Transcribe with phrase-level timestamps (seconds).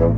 [0.00, 0.08] All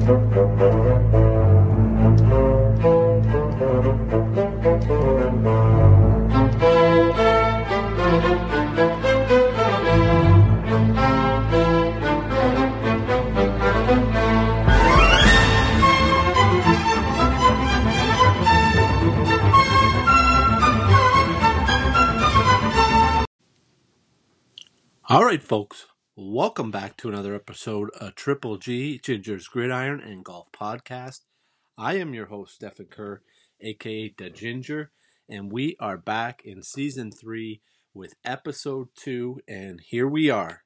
[25.25, 31.21] right, folks, welcome back to another episode of Triple G Ginger's Gridiron and Golf Podcast.
[31.79, 33.23] I am your host, Stephen Kerr,
[33.63, 34.91] aka The Ginger,
[35.27, 37.63] and we are back in season three
[37.95, 40.65] with episode two, and here we are.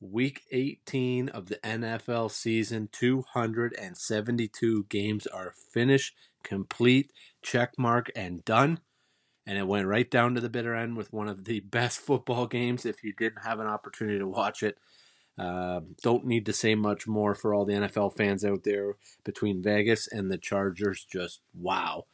[0.00, 8.80] Week 18 of the NFL season, 272 games are finished, complete, check mark, and done
[9.50, 12.46] and it went right down to the bitter end with one of the best football
[12.46, 12.86] games.
[12.86, 14.78] If you didn't have an opportunity to watch it,
[15.36, 19.60] uh, don't need to say much more for all the NFL fans out there between
[19.60, 21.04] Vegas and the Chargers.
[21.04, 22.04] Just wow,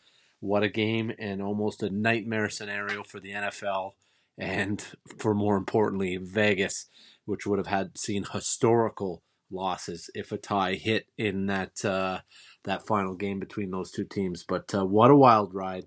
[0.40, 3.92] what a game and almost a nightmare scenario for the NFL
[4.38, 4.82] and
[5.18, 6.86] for more importantly Vegas,
[7.26, 12.20] which would have had seen historical losses if a tie hit in that uh,
[12.64, 14.42] that final game between those two teams.
[14.42, 15.84] But uh, what a wild ride!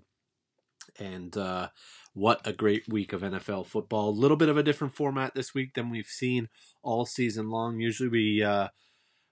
[1.00, 1.68] And uh,
[2.12, 4.10] what a great week of NFL football.
[4.10, 6.48] A little bit of a different format this week than we've seen
[6.82, 7.80] all season long.
[7.80, 8.68] Usually we uh,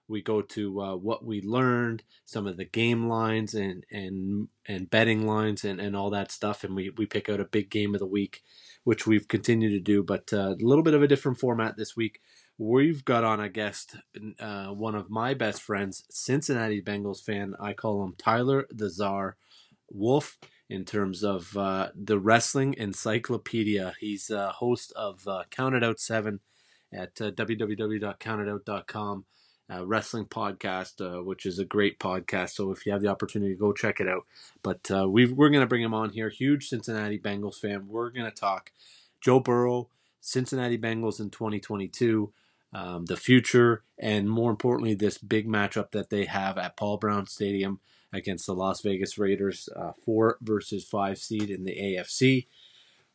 [0.07, 4.89] we go to uh, what we learned, some of the game lines and and and
[4.89, 7.93] betting lines and, and all that stuff, and we, we pick out a big game
[7.93, 8.41] of the week,
[8.83, 10.03] which we've continued to do.
[10.03, 12.19] But uh, a little bit of a different format this week.
[12.57, 13.95] We've got on a guest,
[14.37, 17.55] uh, one of my best friends, Cincinnati Bengals fan.
[17.57, 19.37] I call him Tyler the Czar
[19.89, 20.37] Wolf
[20.69, 23.93] in terms of uh, the wrestling encyclopedia.
[23.99, 26.39] He's a host of uh, Counted Out 7
[26.93, 29.25] at uh, www.countedout.com.
[29.71, 32.55] Uh, wrestling podcast, uh, which is a great podcast.
[32.55, 34.25] So if you have the opportunity, go check it out.
[34.63, 36.29] But uh, we are going to bring him on here.
[36.29, 37.87] Huge Cincinnati Bengals fan.
[37.87, 38.71] We're going to talk
[39.21, 39.89] Joe Burrow,
[40.21, 42.33] Cincinnati Bengals in 2022,
[42.73, 47.25] um, the future, and more importantly, this big matchup that they have at Paul Brown
[47.25, 47.79] Stadium
[48.13, 52.47] against the Las Vegas Raiders, uh, four versus five seed in the AFC.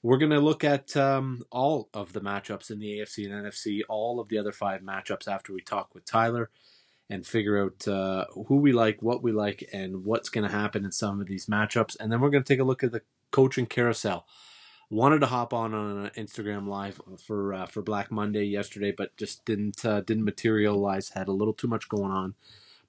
[0.03, 3.81] We're going to look at um, all of the matchups in the AFC and NFC,
[3.89, 6.51] all of the other five matchups after we talk with Tyler
[7.09, 10.85] and figure out uh, who we like, what we like, and what's going to happen
[10.85, 11.97] in some of these matchups.
[11.99, 14.27] And then we're going to take a look at the coaching carousel.
[14.91, 19.17] Wanted to hop on on an Instagram live for uh, for Black Monday yesterday, but
[19.17, 21.11] just didn't uh, didn't materialize.
[21.11, 22.35] Had a little too much going on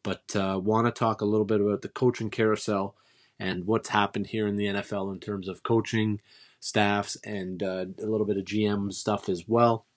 [0.05, 2.95] but uh, want to talk a little bit about the coaching carousel
[3.39, 6.21] and what's happened here in the NFL in terms of coaching
[6.59, 9.87] staffs and uh, a little bit of GM stuff as well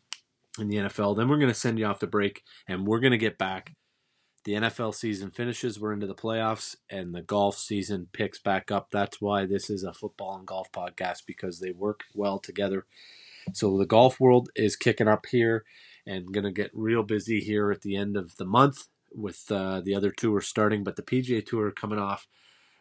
[0.59, 1.15] in the NFL.
[1.15, 3.75] Then we're going to send you off the break and we're going to get back.
[4.45, 8.89] The NFL season finishes, we're into the playoffs, and the golf season picks back up.
[8.91, 12.87] That's why this is a football and golf podcast because they work well together.
[13.53, 15.65] So the golf world is kicking up here
[16.07, 19.81] and going to get real busy here at the end of the month with uh,
[19.81, 22.27] the other two are starting, but the PGA Tour coming off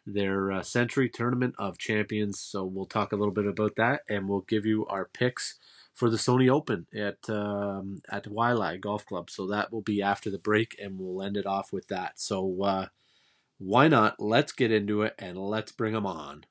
[0.05, 2.39] their uh, Sentry Tournament of Champions.
[2.39, 5.55] So we'll talk a little bit about that, and we'll give you our picks
[5.97, 9.31] for the Sony Open at um, at Waialae Golf Club.
[9.31, 12.19] So that will be after the break, and we'll end it off with that.
[12.19, 12.85] So uh,
[13.57, 14.19] why not?
[14.19, 16.45] Let's get into it, and let's bring them on.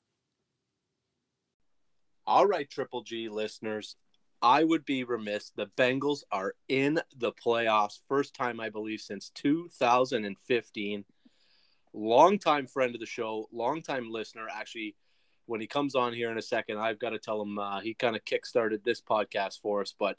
[2.27, 3.95] All right, Triple G listeners,
[4.43, 5.53] I would be remiss.
[5.55, 8.01] The Bengals are in the playoffs.
[8.09, 11.05] First time, I believe, since 2015.
[11.95, 14.49] Longtime friend of the show, longtime listener.
[14.53, 14.97] Actually,
[15.47, 17.95] when he comes on here in a second, I've got to tell him uh, he
[17.95, 19.95] kind of kickstarted this podcast for us.
[19.99, 20.19] But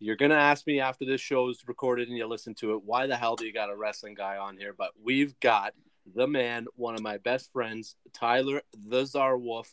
[0.00, 2.82] you're going to ask me after this show is recorded and you listen to it,
[2.84, 4.74] why the hell do you got a wrestling guy on here?
[4.76, 5.74] But we've got
[6.14, 9.72] the man, one of my best friends, Tyler the Czar Wolf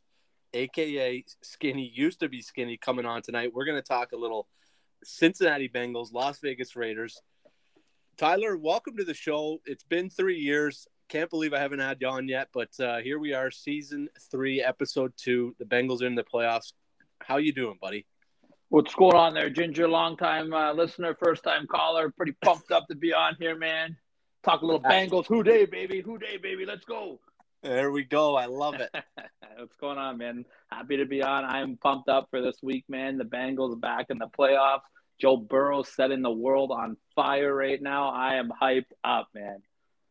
[0.53, 3.53] aka Skinny, used to be Skinny, coming on tonight.
[3.53, 4.47] We're going to talk a little
[5.03, 7.21] Cincinnati Bengals, Las Vegas Raiders.
[8.17, 9.59] Tyler, welcome to the show.
[9.65, 10.87] It's been three years.
[11.15, 14.61] Can't believe I haven't had you on yet, but uh, here we are, season three,
[14.61, 15.55] episode two.
[15.59, 16.73] The Bengals are in the playoffs.
[17.21, 18.05] How you doing, buddy?
[18.67, 19.87] What's going on there, Ginger?
[19.87, 22.09] Long time uh, listener, first time caller.
[22.09, 23.95] Pretty pumped up to be on here, man.
[24.43, 25.25] Talk a little Bengals.
[25.27, 26.01] Who Dey, baby?
[26.01, 26.65] Who Dey, baby?
[26.65, 27.21] Let's go.
[27.63, 28.35] There we go.
[28.35, 28.89] I love it.
[29.57, 30.43] What's going on, man?
[30.69, 31.45] Happy to be on.
[31.45, 33.17] I'm pumped up for this week, man.
[33.17, 34.81] The Bengals back in the playoffs.
[35.21, 38.09] Joe Burrow setting the world on fire right now.
[38.09, 39.61] I am hyped up, man.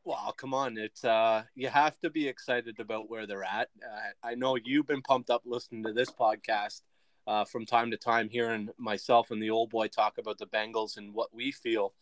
[0.06, 0.76] Wow, come on!
[0.76, 3.70] It's uh, you have to be excited about where they're at.
[3.82, 6.82] Uh, I know you've been pumped up listening to this podcast
[7.26, 10.98] uh, from time to time, hearing myself and the old boy talk about the Bengals
[10.98, 11.94] and what we feel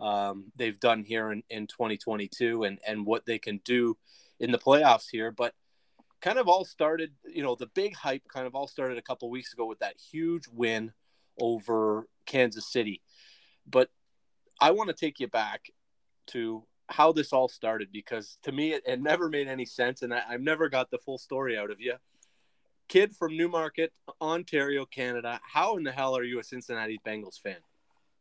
[0.00, 3.96] um, they've done here in, in 2022 and, and what they can do
[4.38, 5.30] in the playoffs here.
[5.30, 5.54] But
[6.20, 9.30] kind of all started, you know, the big hype kind of all started a couple
[9.30, 10.92] weeks ago with that huge win
[11.40, 13.00] over Kansas City.
[13.66, 13.88] But
[14.60, 15.70] I want to take you back
[16.28, 20.14] to how this all started because to me it, it never made any sense and
[20.14, 21.94] I, I've never got the full story out of you.
[22.88, 23.92] Kid from Newmarket,
[24.22, 25.40] Ontario, Canada.
[25.42, 27.56] How in the hell are you a Cincinnati Bengals fan?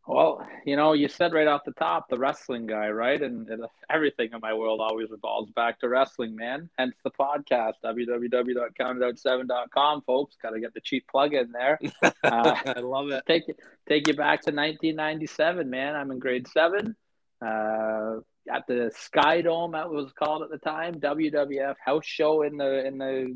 [0.08, 3.20] Well, you know, you said right off the top, the wrestling guy, right?
[3.20, 6.70] And, and, everything in my world always revolves back to wrestling, man.
[6.78, 10.36] Hence the podcast, www.countout7.com, folks.
[10.42, 11.80] Got to get the cheap plug in there.
[12.24, 13.24] Uh, I love it.
[13.28, 13.44] Take,
[13.88, 15.96] take you back to 1997, man.
[15.96, 16.96] I'm in grade seven.
[17.40, 18.16] Uh,
[18.52, 22.86] at the Sky Dome, that was called at the time, WWF house show in the
[22.86, 23.36] in the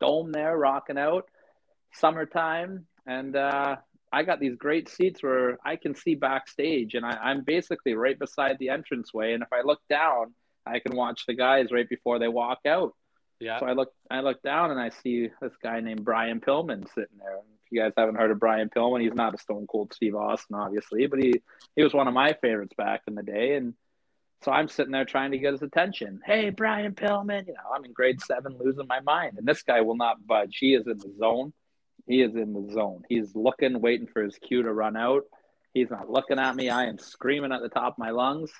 [0.00, 1.28] dome there, rocking out.
[1.92, 3.76] Summertime, and uh,
[4.12, 8.18] I got these great seats where I can see backstage, and I, am basically right
[8.18, 9.32] beside the entranceway.
[9.32, 10.34] And if I look down,
[10.66, 12.94] I can watch the guys right before they walk out.
[13.40, 13.60] Yeah.
[13.60, 17.18] So I look, I look down, and I see this guy named Brian Pillman sitting
[17.18, 17.36] there.
[17.36, 20.56] If you guys haven't heard of Brian Pillman, he's not a Stone Cold Steve Austin,
[20.56, 21.34] obviously, but he
[21.74, 23.54] he was one of my favorites back in the day.
[23.54, 23.74] And
[24.42, 26.20] so I'm sitting there trying to get his attention.
[26.24, 29.80] Hey, Brian Pillman, you know, I'm in grade seven, losing my mind, and this guy
[29.80, 30.58] will not budge.
[30.60, 31.52] He is in the zone
[32.06, 33.02] he is in the zone.
[33.08, 35.24] He's looking, waiting for his cue to run out.
[35.74, 36.70] He's not looking at me.
[36.70, 38.50] I am screaming at the top of my lungs.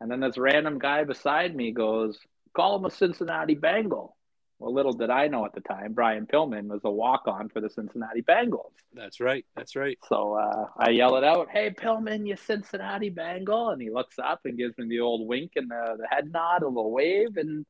[0.00, 2.18] And then this random guy beside me goes,
[2.54, 4.16] Call him a Cincinnati Bengal.
[4.60, 7.62] Well, little did I know at the time, Brian Pillman was a walk on for
[7.62, 8.72] the Cincinnati Bengals.
[8.92, 9.46] That's right.
[9.56, 9.98] That's right.
[10.06, 13.70] So uh, I yell it out, Hey, Pillman, you Cincinnati Bengal.
[13.70, 16.62] And he looks up and gives me the old wink and the, the head nod,
[16.62, 17.38] a little wave.
[17.38, 17.64] And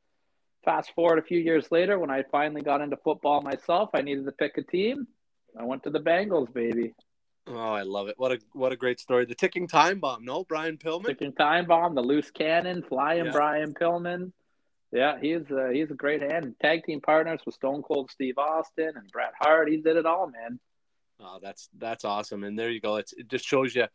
[0.65, 4.25] fast forward a few years later, when I finally got into football myself, I needed
[4.25, 5.07] to pick a team.
[5.57, 6.93] I went to the Bengals, baby.
[7.47, 8.15] Oh, I love it!
[8.17, 9.25] What a what a great story.
[9.25, 11.07] The ticking time bomb, no, Brian Pillman.
[11.07, 13.33] Ticking time bomb, the loose cannon, flying yeah.
[13.33, 14.31] Brian Pillman.
[14.93, 16.55] Yeah, he's uh, he's a great hand.
[16.61, 19.69] Tag team partners with Stone Cold Steve Austin and Bret Hart.
[19.69, 20.59] He did it all, man.
[21.21, 22.45] Oh, that's that's awesome.
[22.45, 22.97] And there you go.
[22.97, 23.87] It's, it just shows you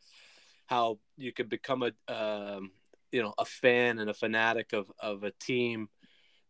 [0.67, 2.71] how you can become a um,
[3.11, 5.89] you know a fan and a fanatic of of a team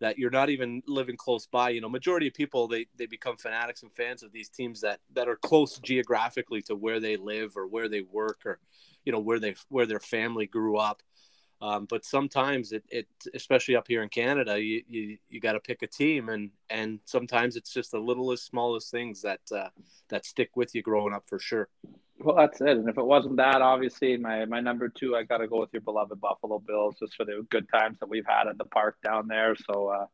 [0.01, 1.69] that you're not even living close by.
[1.69, 4.99] You know, majority of people they they become fanatics and fans of these teams that
[5.13, 8.59] that are close geographically to where they live or where they work or
[9.05, 11.01] you know where they where their family grew up.
[11.61, 15.59] Um, but sometimes it, it especially up here in Canada, you you, you got to
[15.59, 19.69] pick a team, and and sometimes it's just the littlest, smallest things that uh,
[20.09, 21.69] that stick with you growing up for sure.
[22.19, 22.69] Well, that's it.
[22.69, 25.69] And if it wasn't that, obviously, my my number two, I got to go with
[25.71, 28.97] your beloved Buffalo Bills, just for the good times that we've had at the park
[29.03, 29.55] down there.
[29.55, 30.05] So, uh,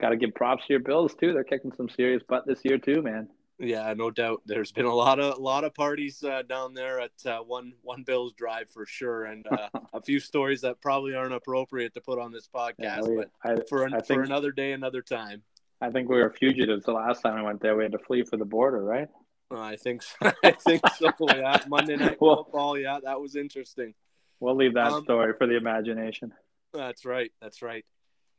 [0.00, 1.32] got to give props to your Bills too.
[1.32, 3.28] They're kicking some serious butt this year too, man.
[3.62, 4.42] Yeah, no doubt.
[4.44, 7.74] There's been a lot of a lot of parties uh, down there at uh, one
[7.82, 12.00] one Bills Drive for sure, and uh, a few stories that probably aren't appropriate to
[12.00, 12.74] put on this podcast.
[12.80, 15.42] Yeah, we, but I, for an, think, for another day, another time.
[15.80, 17.76] I think we were fugitives the last time I went there.
[17.76, 19.08] We had to flee for the border, right?
[19.50, 20.16] I think so.
[20.44, 21.12] I think so.
[21.28, 22.76] Yeah, Monday night well, football.
[22.76, 23.94] Yeah, that was interesting.
[24.40, 26.32] We'll leave that um, story for the imagination.
[26.72, 27.30] That's right.
[27.40, 27.84] That's right.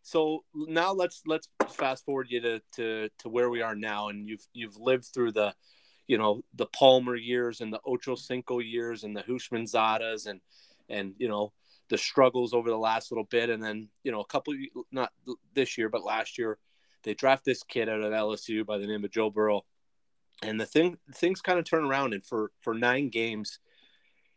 [0.04, 4.28] So now let's let's fast forward you to, to to where we are now, and
[4.28, 5.56] you've you've lived through the,
[6.08, 10.42] you know, the Palmer years and the Ocho Cinco years and the Houshmandzadehs and
[10.90, 11.54] and you know
[11.90, 14.54] the struggles over the last little bit, and then you know a couple
[14.92, 15.14] not
[15.54, 16.58] this year but last year
[17.04, 19.64] they draft this kid out of LSU by the name of Joe Burrow.
[20.42, 23.60] And the thing things kind of turn around and for for nine games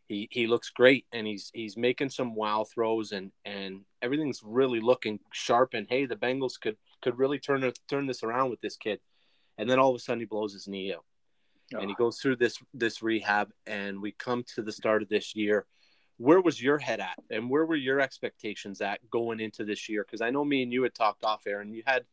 [0.09, 4.81] he he looks great and he's he's making some wow throws and and everything's really
[4.81, 8.77] looking sharp and hey the Bengals could could really turn turn this around with this
[8.77, 9.01] kid.
[9.59, 11.05] And then all of a sudden he blows his knee out
[11.75, 11.79] oh.
[11.79, 15.35] and he goes through this this rehab and we come to the start of this
[15.35, 15.67] year.
[16.19, 20.05] Where was your head at and where were your expectations at going into this year?
[20.05, 22.05] Because i know me and you had talked off air and you had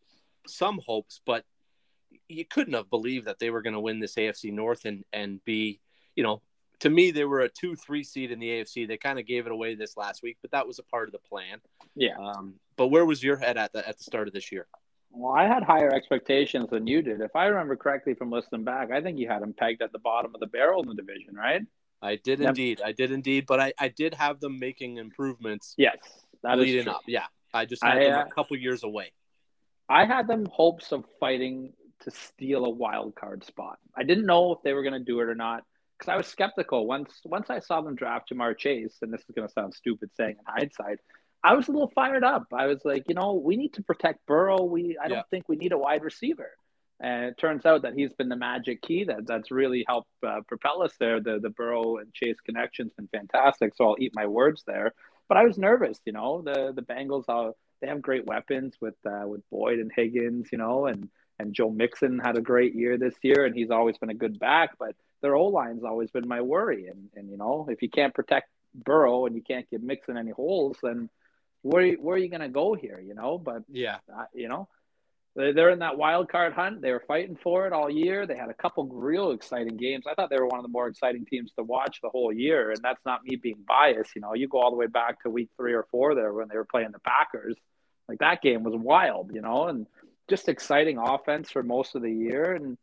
[0.46, 1.46] some hopes but
[2.28, 5.44] you couldn't have believed that they were going to win this AFC North and and
[5.46, 5.80] be,
[6.16, 6.42] you know,
[6.84, 8.86] to me they were a two three seed in the AFC.
[8.86, 11.14] They kind of gave it away this last week, but that was a part of
[11.14, 11.60] the plan.
[11.96, 12.18] Yeah.
[12.20, 14.68] Um, but where was your head at the at the start of this year?
[15.10, 17.22] Well, I had higher expectations than you did.
[17.22, 20.00] If I remember correctly from listening back, I think you had them pegged at the
[20.00, 21.62] bottom of the barrel in the division, right?
[22.02, 22.50] I did yep.
[22.50, 22.82] indeed.
[22.84, 25.76] I did indeed, but I, I did have them making improvements.
[25.78, 25.96] Yes,
[26.42, 26.94] that leading is true.
[26.94, 27.04] up.
[27.08, 29.14] Yeah, I just had I, them a uh, couple years away.
[29.88, 31.72] I had them hopes of fighting
[32.02, 33.78] to steal a wild card spot.
[33.96, 35.64] I didn't know if they were going to do it or not
[35.98, 39.36] because I was skeptical once once I saw them draft Ja'Marr Chase, and this is
[39.36, 41.00] going to sound stupid saying in hindsight.
[41.44, 42.48] I was a little fired up.
[42.54, 44.64] I was like, you know, we need to protect Burrow.
[44.64, 46.52] We I don't think we need a wide receiver.
[47.00, 50.40] And it turns out that he's been the magic key that that's really helped uh,
[50.48, 51.20] propel us there.
[51.20, 53.76] The the Burrow and Chase connection's been fantastic.
[53.76, 54.94] So I'll eat my words there.
[55.28, 56.42] But I was nervous, you know.
[56.42, 60.58] The the Bengals, uh, they have great weapons with uh, with Boyd and Higgins, you
[60.58, 61.10] know, and
[61.40, 64.40] and Joe Mixon had a great year this year, and he's always been a good
[64.40, 64.78] back.
[64.80, 66.88] But their O line's always been my worry.
[66.88, 70.32] And and you know, if you can't protect Burrow and you can't give Mixon any
[70.32, 71.10] holes, then
[71.64, 73.00] where where are you going to go here?
[73.00, 74.68] You know, but yeah, uh, you know,
[75.36, 76.82] they're in that wild card hunt.
[76.82, 78.28] They were fighting for it all year.
[78.28, 80.06] They had a couple real exciting games.
[80.08, 82.70] I thought they were one of the more exciting teams to watch the whole year.
[82.70, 84.16] And that's not me being biased.
[84.16, 86.50] You know, you go all the way back to week three or four there when
[86.50, 87.56] they were playing the Packers.
[88.08, 89.88] Like that game was wild, you know, and
[90.30, 92.54] just exciting offense for most of the year.
[92.54, 92.78] And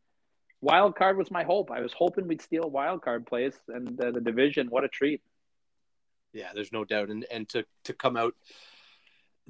[0.61, 1.71] wild card was my hope.
[1.71, 4.69] I was hoping we'd steal a wild card place and the, the division.
[4.69, 5.23] What a treat!
[6.33, 7.11] Yeah, there's no doubt.
[7.11, 8.35] And and to to come out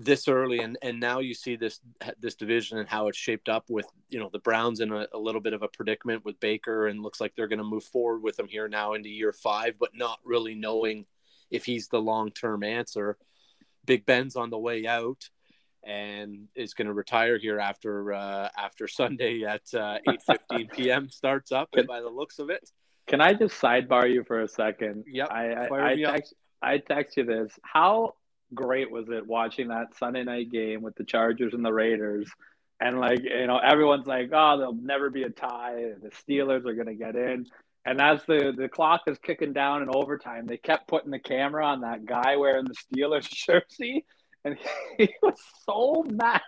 [0.02, 1.78] this early and and now you see this
[2.18, 5.18] this division and how it's shaped up with you know the browns in a, a
[5.18, 8.22] little bit of a predicament with baker and looks like they're going to move forward
[8.22, 11.04] with him here now into year five but not really knowing
[11.50, 13.18] if he's the long-term answer
[13.84, 15.28] big ben's on the way out
[15.84, 21.08] and is going to retire here after uh, after sunday at uh, 8 15 p.m
[21.08, 22.68] starts up And by the looks of it
[23.06, 27.16] can i just sidebar you for a second yeah i I, I text, I text
[27.16, 28.14] you this how
[28.54, 32.28] great was it watching that Sunday night game with the Chargers and the Raiders?
[32.80, 35.92] And like, you know, everyone's like, oh, there'll never be a tie.
[36.02, 37.46] The Steelers are going to get in.
[37.84, 41.66] And as the, the clock is kicking down in overtime, they kept putting the camera
[41.66, 44.04] on that guy wearing the Steelers jersey.
[44.44, 44.56] And
[44.98, 46.40] he was so mad.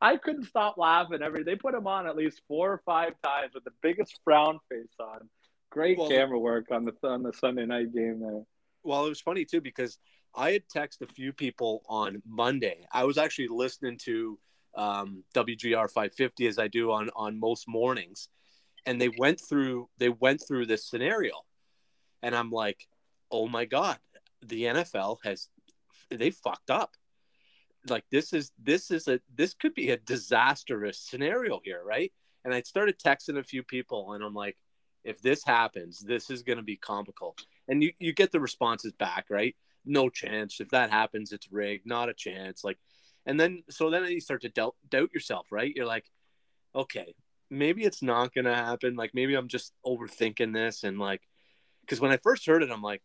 [0.00, 1.22] I couldn't stop laughing.
[1.22, 4.58] Every they put him on at least four or five times with the biggest frown
[4.70, 5.28] face on.
[5.70, 8.42] Great well, camera work on the on the Sunday night game there.
[8.84, 9.98] Well, it was funny too because
[10.34, 12.86] I had texted a few people on Monday.
[12.92, 14.38] I was actually listening to
[14.74, 18.28] um, WGR 550 as I do on on most mornings,
[18.86, 21.32] and they went through they went through this scenario,
[22.22, 22.86] and I'm like,
[23.30, 23.98] oh my god,
[24.42, 25.48] the NFL has
[26.10, 26.96] they fucked up.
[27.88, 32.12] Like this is this is a this could be a disastrous scenario here, right?
[32.44, 34.56] And I started texting a few people, and I'm like,
[35.04, 37.36] if this happens, this is going to be comical.
[37.68, 39.54] And you you get the responses back, right?
[39.84, 40.60] no chance.
[40.60, 41.86] If that happens, it's rigged.
[41.86, 42.64] Not a chance.
[42.64, 42.78] Like,
[43.26, 45.72] and then so then you start to doubt doubt yourself, right?
[45.74, 46.04] You're like,
[46.74, 47.14] okay,
[47.50, 48.96] maybe it's not gonna happen.
[48.96, 51.22] Like maybe I'm just overthinking this, and like,
[51.82, 53.02] because when I first heard it, I'm like,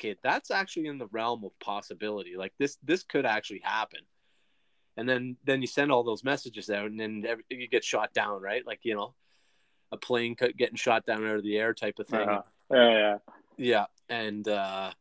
[0.00, 2.36] okay, that's actually in the realm of possibility.
[2.36, 4.00] Like this this could actually happen.
[4.96, 8.12] And then then you send all those messages out, and then every, you get shot
[8.14, 8.66] down, right?
[8.66, 9.14] Like you know,
[9.92, 12.28] a plane getting shot down out of the air type of thing.
[12.28, 12.42] Uh-huh.
[12.70, 13.16] Yeah, yeah,
[13.56, 13.86] yeah.
[14.08, 14.92] And uh,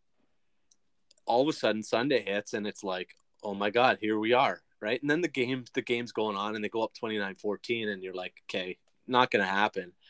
[1.28, 4.62] all of a sudden Sunday hits and it's like, oh my God, here we are.
[4.80, 5.02] Right.
[5.02, 8.04] And then the game, the game's going on and they go up 29 14 and
[8.04, 8.78] you're like, okay,
[9.08, 9.94] not going to happen.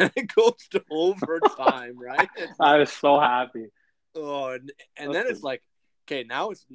[0.00, 1.96] Then it goes to overtime.
[1.96, 2.28] right.
[2.58, 3.66] I was so happy.
[4.16, 5.62] Oh, and, and then it's like,
[6.06, 6.66] okay, now it's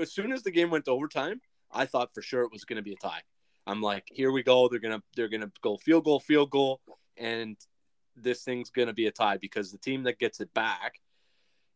[0.00, 1.40] as soon as the game went to overtime,
[1.70, 3.22] I thought for sure it was going to be a tie.
[3.66, 4.68] I'm like, here we go.
[4.68, 6.80] They're gonna they're gonna go field goal, field goal,
[7.18, 7.56] and
[8.16, 10.94] this thing's gonna be a tie because the team that gets it back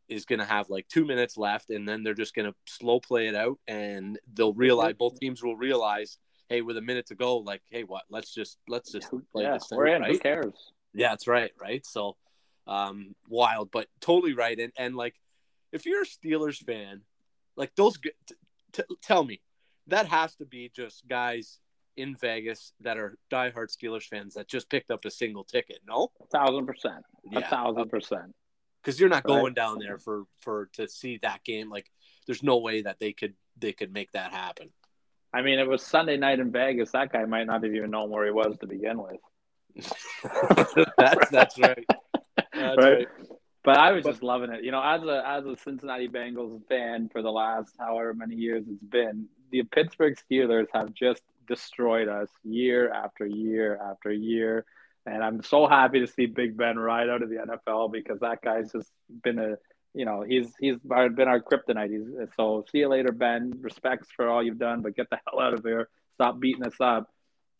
[0.08, 3.00] is going to have like two minutes left, and then they're just going to slow
[3.00, 7.14] play it out, and they'll realize both teams will realize, hey, with a minute to
[7.14, 8.02] go, like, hey, what?
[8.10, 9.78] Let's just let's just play yeah, this thing.
[9.78, 10.02] We're in.
[10.02, 10.12] Right?
[10.12, 10.72] Who cares?
[10.94, 11.52] Yeah, that's right.
[11.60, 11.84] Right.
[11.86, 12.16] So,
[12.66, 14.58] um, wild, but totally right.
[14.58, 15.14] And and like,
[15.72, 17.02] if you're a Steelers fan,
[17.56, 18.34] like those, t-
[18.72, 19.40] t- tell me,
[19.88, 21.58] that has to be just guys
[21.96, 25.78] in Vegas that are diehard Steelers fans that just picked up a single ticket.
[25.86, 27.04] No, a thousand percent,
[27.34, 28.34] a thousand percent
[28.82, 29.54] because you're not going right.
[29.54, 31.70] down there for for to see that game.
[31.70, 31.90] Like,
[32.26, 34.70] there's no way that they could they could make that happen.
[35.34, 36.90] I mean, it was Sunday night in Vegas.
[36.92, 39.16] That guy might not have even known where he was to begin with.
[40.98, 41.86] that's that's right.
[42.54, 42.78] Right.
[42.78, 43.08] right.
[43.64, 44.64] But I was just loving it.
[44.64, 48.64] You know, as a as a Cincinnati Bengals fan for the last however many years
[48.68, 54.64] it's been, the Pittsburgh Steelers have just destroyed us year after year after year.
[55.06, 58.40] And I'm so happy to see Big Ben ride out of the NFL because that
[58.42, 58.90] guy's just
[59.22, 59.56] been a,
[59.94, 61.90] you know, he's he's been our kryptonite.
[61.90, 63.52] He's so see you later, Ben.
[63.60, 65.88] Respects for all you've done, but get the hell out of here.
[66.14, 67.12] Stop beating us up.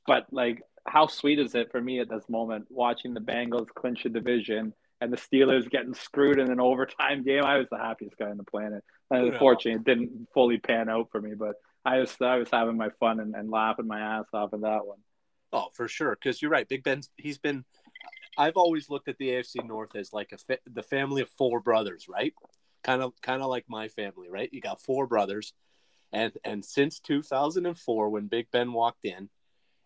[0.07, 4.05] But like, how sweet is it for me at this moment watching the Bengals clinch
[4.05, 7.45] a division and the Steelers getting screwed in an overtime game?
[7.45, 8.85] I was the happiest guy on the planet.
[9.11, 12.77] And unfortunately, it didn't fully pan out for me, but I was I was having
[12.77, 14.99] my fun and, and laughing my ass off in that one.
[15.53, 16.17] Oh, for sure.
[16.17, 16.69] Because you're right.
[16.69, 17.65] Big Ben's he's been.
[18.39, 21.61] I've always looked at the AFC North as like a fa- the family of four
[21.61, 22.35] brothers, right?
[22.85, 24.51] Kind of, kind of like my family, right?
[24.53, 25.53] You got four brothers,
[26.13, 29.29] and and since 2004, when Big Ben walked in,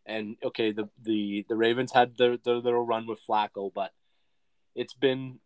[0.06, 3.92] And okay, the the the Ravens had their their little run with Flacco, but
[4.76, 5.40] it's been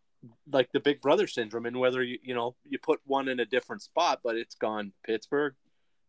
[0.51, 3.45] like the big brother syndrome and whether you you know you put one in a
[3.45, 5.53] different spot but it's gone pittsburgh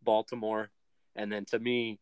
[0.05, 0.71] baltimore
[1.17, 1.99] and then to me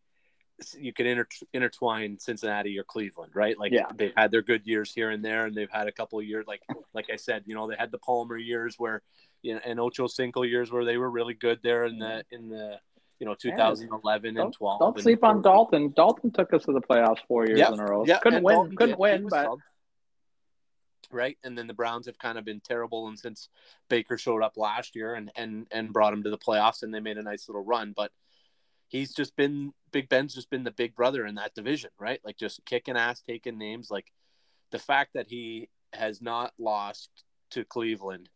[0.76, 3.86] you can inter- intertwine cincinnati or cleveland right like Yeah.
[3.94, 6.46] they've had their good years here and there and they've had a couple of years
[6.48, 6.62] like
[6.94, 9.02] like i said you know they had the palmer years where
[9.42, 12.48] you know and ocho cinco years where they were really good there in the in
[12.48, 12.78] the
[13.20, 15.92] you know 2011 and Don't, 12 don't sleep on Dalton.
[15.94, 18.02] Dalton took us to the playoffs four years Yeah, in a row.
[18.06, 18.54] Yeah, couldn't and win.
[18.56, 18.98] Dalton couldn't did.
[18.98, 19.60] Win, but solid.
[21.12, 21.38] Right.
[21.44, 23.48] And then the Browns have kind of been terrible, and since
[23.88, 27.00] Baker showed up last year and and and brought him to the playoffs, and they
[27.00, 28.12] made a nice little run, but
[28.88, 32.20] he's just been Big Ben's just been the big brother in that division, right?
[32.24, 33.90] Like just kicking ass, taking names.
[33.90, 34.12] Like
[34.70, 37.10] the fact that he has not lost
[37.50, 38.28] to Cleveland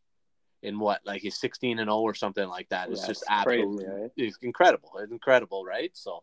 [0.62, 3.44] in what like he's 16 and 0 or something like that is Yeah, just it's
[3.44, 4.10] crazy, absolutely right?
[4.16, 4.92] it's incredible.
[4.98, 5.90] It's incredible, right?
[5.94, 6.22] So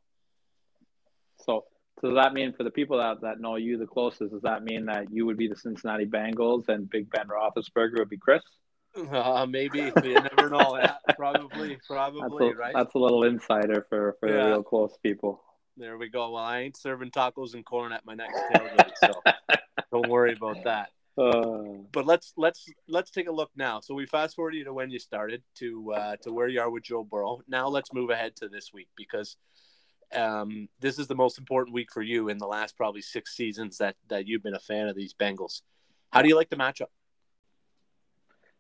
[1.45, 1.65] So,
[2.01, 4.63] so does that mean for the people that, that know you the closest, does that
[4.63, 8.41] mean that you would be the Cincinnati Bengals and Big Ben Roethlisberger would be Chris?
[9.11, 10.75] uh, maybe you never know.
[10.81, 12.73] Yeah, probably, That's probably, a, right?
[12.73, 14.47] that's a little insider for, for the Yeah.
[14.47, 15.41] real close people.
[15.77, 16.31] There we go.
[16.31, 19.13] Well, I ain't serving tacos and corn at my next tailgate, so
[19.91, 20.89] don't worry about that.
[21.17, 23.79] Uh, But let's let's let's take a look now.
[23.79, 26.69] So we fast forward you to when you started to uh, to where you are
[26.69, 27.41] with Joe Burrow.
[27.47, 29.37] Now let's move ahead to this week because
[30.15, 33.77] um, this is the most important week for you in the last probably six seasons
[33.77, 35.61] that that you've been a fan of these Bengals.
[36.11, 36.87] How do you like the matchup?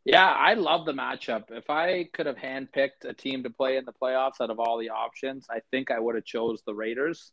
[0.03, 1.51] yeah, I love the matchup.
[1.51, 4.79] If I could have handpicked a team to play in the playoffs out of all
[4.79, 7.31] the options, I think I would have chose the Raiders.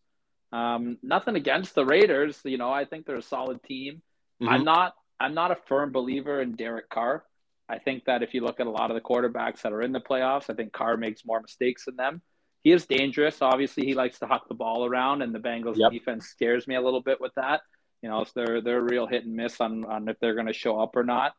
[0.53, 2.71] Um, nothing against the Raiders, you know.
[2.71, 4.03] I think they're a solid team.
[4.47, 7.25] I'm not I'm not a firm believer in Derek Carr.
[7.69, 9.93] I think that if you look at a lot of the quarterbacks that are in
[9.93, 12.23] the playoffs, I think Carr makes more mistakes than them.
[12.65, 13.41] He is dangerous.
[13.41, 15.93] Obviously, he likes to huck the ball around, and the Bengals Yep.
[15.93, 17.61] defense scares me a little bit with that.
[18.03, 20.53] You know, so they're they're real hit and miss on on if they're going to
[20.53, 21.33] show up or not.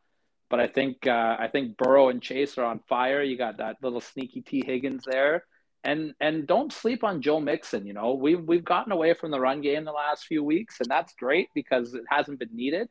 [0.48, 3.22] But I think uh, I think Burrow and Chase are on fire.
[3.22, 5.44] You got that little sneaky Tee Higgins there,
[5.84, 7.86] and and don't sleep on Joe Mixon.
[7.86, 10.90] You know, we've we've gotten away from the run game the last few weeks, and
[10.90, 12.88] that's great because it hasn't been needed.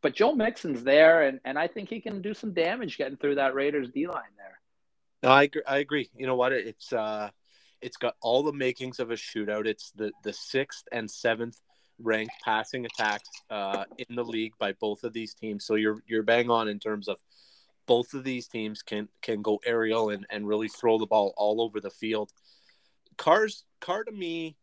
[0.00, 3.36] But Joe Mixon's there, and, and I think he can do some damage getting through
[3.36, 4.58] that Raiders D line there.
[5.22, 6.10] No, I agree, I agree.
[6.16, 6.52] You know what?
[6.52, 7.30] It's uh,
[7.82, 9.66] it's got all the makings of a shootout.
[9.66, 11.60] It's the the sixth and seventh
[11.98, 15.64] ranked passing attacks uh, in the league by both of these teams.
[15.64, 17.18] So you're you're bang on in terms of
[17.86, 21.60] both of these teams can can go aerial and, and really throw the ball all
[21.60, 22.32] over the field.
[23.16, 24.56] Cars Car to me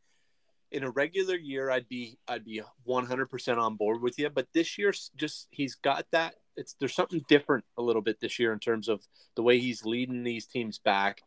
[0.71, 4.77] in a regular year I'd be I'd be 100% on board with you, but this
[4.77, 8.59] year just he's got that it's there's something different a little bit this year in
[8.59, 9.01] terms of
[9.35, 11.21] the way he's leading these teams back.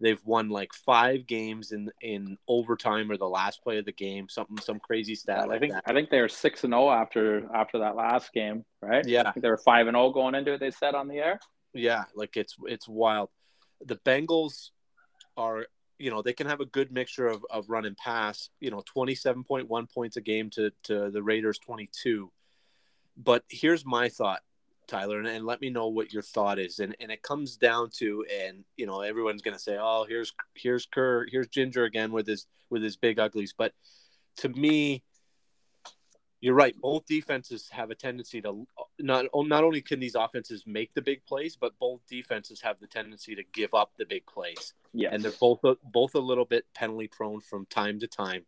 [0.00, 4.28] They've won like five games in in overtime or the last play of the game,
[4.28, 5.84] something some crazy stat I like think that.
[5.86, 9.04] I think they were six and zero after after that last game, right?
[9.06, 9.22] Yeah.
[9.26, 10.60] I think they were five and zero going into it.
[10.60, 11.40] They said on the air.
[11.74, 13.30] Yeah, like it's it's wild.
[13.84, 14.70] The Bengals
[15.36, 15.66] are,
[15.98, 18.50] you know, they can have a good mixture of, of run and pass.
[18.60, 22.30] You know, twenty seven point one points a game to to the Raiders twenty two.
[23.16, 24.42] But here's my thought,
[24.88, 26.80] Tyler, and, and let me know what your thought is.
[26.80, 30.86] And and it comes down to, and you know, everyone's gonna say, oh, here's here's
[30.86, 33.54] Kerr, here's Ginger again with his with his big uglies.
[33.56, 33.74] But
[34.38, 35.04] to me,
[36.40, 36.74] you're right.
[36.80, 38.66] Both defenses have a tendency to
[38.98, 42.86] not not only can these offenses make the big plays, but both defenses have the
[42.86, 46.46] tendency to give up the big plays, Yeah, and they're both a, both a little
[46.46, 48.46] bit penalty prone from time to time.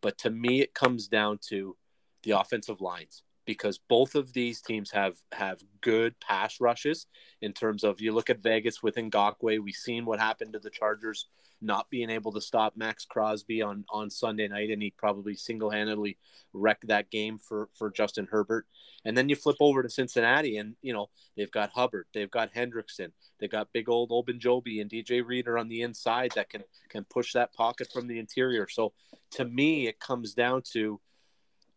[0.00, 1.76] But to me, it comes down to
[2.22, 7.06] the offensive lines because both of these teams have have good pass rushes
[7.40, 9.60] in terms of you look at Vegas with Ngakoue.
[9.60, 11.26] We've seen what happened to the Chargers
[11.62, 15.70] not being able to stop Maxx Crosby on on Sunday night, and he probably single
[15.70, 16.18] handedly
[16.52, 18.66] wrecked that game for for Justin Herbert.
[19.04, 22.54] And then you flip over to Cincinnati, and you know they've got Hubbard, they've got
[22.54, 27.04] Hendrickson, they've got big old Ogunjobi and DJ Reader on the inside that can can
[27.04, 28.68] push that pocket from the interior.
[28.68, 28.92] So
[29.32, 31.00] to me, it comes down to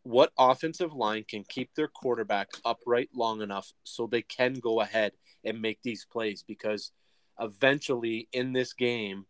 [0.04, 5.14] what offensive line can keep their quarterback upright long enough so they can go ahead
[5.44, 6.44] and make these plays?
[6.46, 6.92] Because
[7.40, 9.26] eventually in this game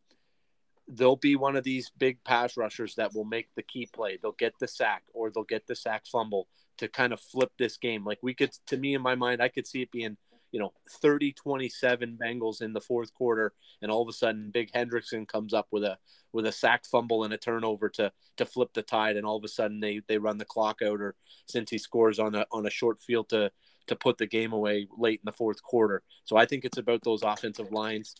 [0.88, 4.18] there'll be one of these big pass rushers that will make the key play.
[4.22, 7.78] They'll get the sack or they'll get the sack fumble to kind of flip this
[7.78, 8.04] game.
[8.04, 10.18] Like we could to me in my mind i could see it being
[10.54, 14.72] you know 30 27 bengals in the fourth quarter and all of a sudden big
[14.72, 15.98] hendrickson comes up with a
[16.32, 19.44] with a sack fumble and a turnover to to flip the tide and all of
[19.44, 21.16] a sudden they they run the clock out or
[21.48, 23.52] since he scores on a on a short field to
[23.88, 27.04] to put the game away late in the fourth quarter so i think it's about
[27.04, 28.16] those offensive lines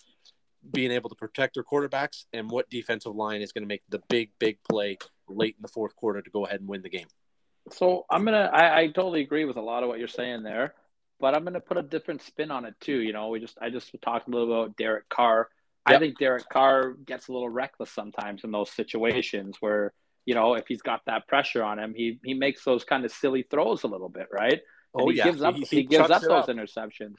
[0.72, 4.02] being able to protect their quarterbacks and what defensive line is going to make the
[4.10, 7.08] big big play late in the fourth quarter to go ahead and win the game.
[7.72, 8.50] So I'm gonna.
[8.52, 10.76] I, I totally agree with a lot of what you're saying there,
[11.24, 13.00] but I'm gonna put a different spin on it too.
[13.00, 15.48] You know, we just I just talked a little about Derek Carr.
[15.88, 15.96] Yep.
[15.96, 19.94] I think Derek Carr gets a little reckless sometimes in those situations where
[20.26, 23.12] you know if he's got that pressure on him, he he makes those kind of
[23.14, 24.52] silly throws a little bit, right?
[24.52, 24.62] And
[24.96, 25.56] oh he yeah, gives up.
[25.56, 26.48] he, he, he gives up those up.
[26.50, 27.16] interceptions.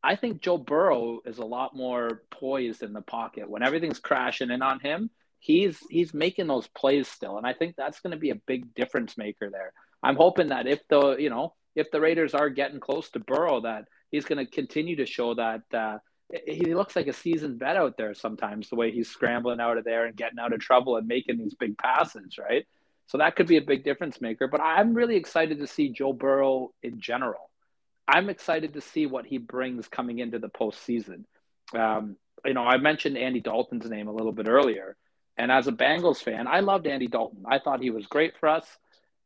[0.00, 4.52] I think Joe Burrow is a lot more poised in the pocket when everything's crashing
[4.52, 5.10] in on him.
[5.40, 8.76] He's he's making those plays still, and I think that's going to be a big
[8.76, 9.72] difference maker there.
[10.04, 13.60] I'm hoping that if the you know if the Raiders are getting close to Burrow,
[13.62, 15.98] that he's going to continue to show that uh,
[16.46, 18.68] he looks like a seasoned vet out there sometimes.
[18.68, 21.54] The way he's scrambling out of there and getting out of trouble and making these
[21.54, 22.66] big passes, right?
[23.06, 24.48] So that could be a big difference maker.
[24.48, 27.50] But I'm really excited to see Joe Burrow in general.
[28.08, 31.24] I'm excited to see what he brings coming into the postseason.
[31.74, 34.96] Um, you know, I mentioned Andy Dalton's name a little bit earlier.
[35.36, 37.44] And as a Bengals fan, I loved Andy Dalton.
[37.46, 38.66] I thought he was great for us,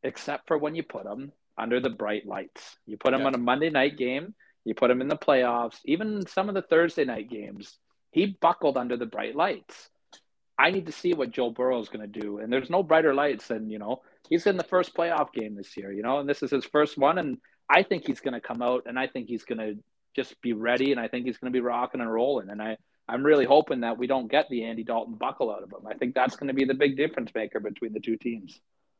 [0.03, 2.77] except for when you put him under the bright lights.
[2.85, 4.33] You put him on a Monday night game,
[4.65, 7.77] you put him in the playoffs, even some of the Thursday night games.
[8.11, 9.89] He buckled under the bright lights.
[10.57, 12.39] I need to see what Joe Burrow is going to do.
[12.39, 15.77] And there's no brighter lights than, you know, he's in the first playoff game this
[15.77, 17.17] year, you know, and this is his first one.
[17.17, 17.37] And
[17.69, 19.81] I think he's going to come out and I think he's going to
[20.15, 22.49] just be ready and I think he's going to be rocking and rolling.
[22.49, 25.71] And I, I'm really hoping that we don't get the Andy Dalton buckle out of
[25.71, 25.87] him.
[25.87, 28.59] I think that's going to be the big difference maker between the two teams.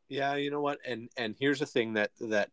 [0.09, 0.79] Yeah, you know what?
[0.85, 2.49] And and here's the thing that that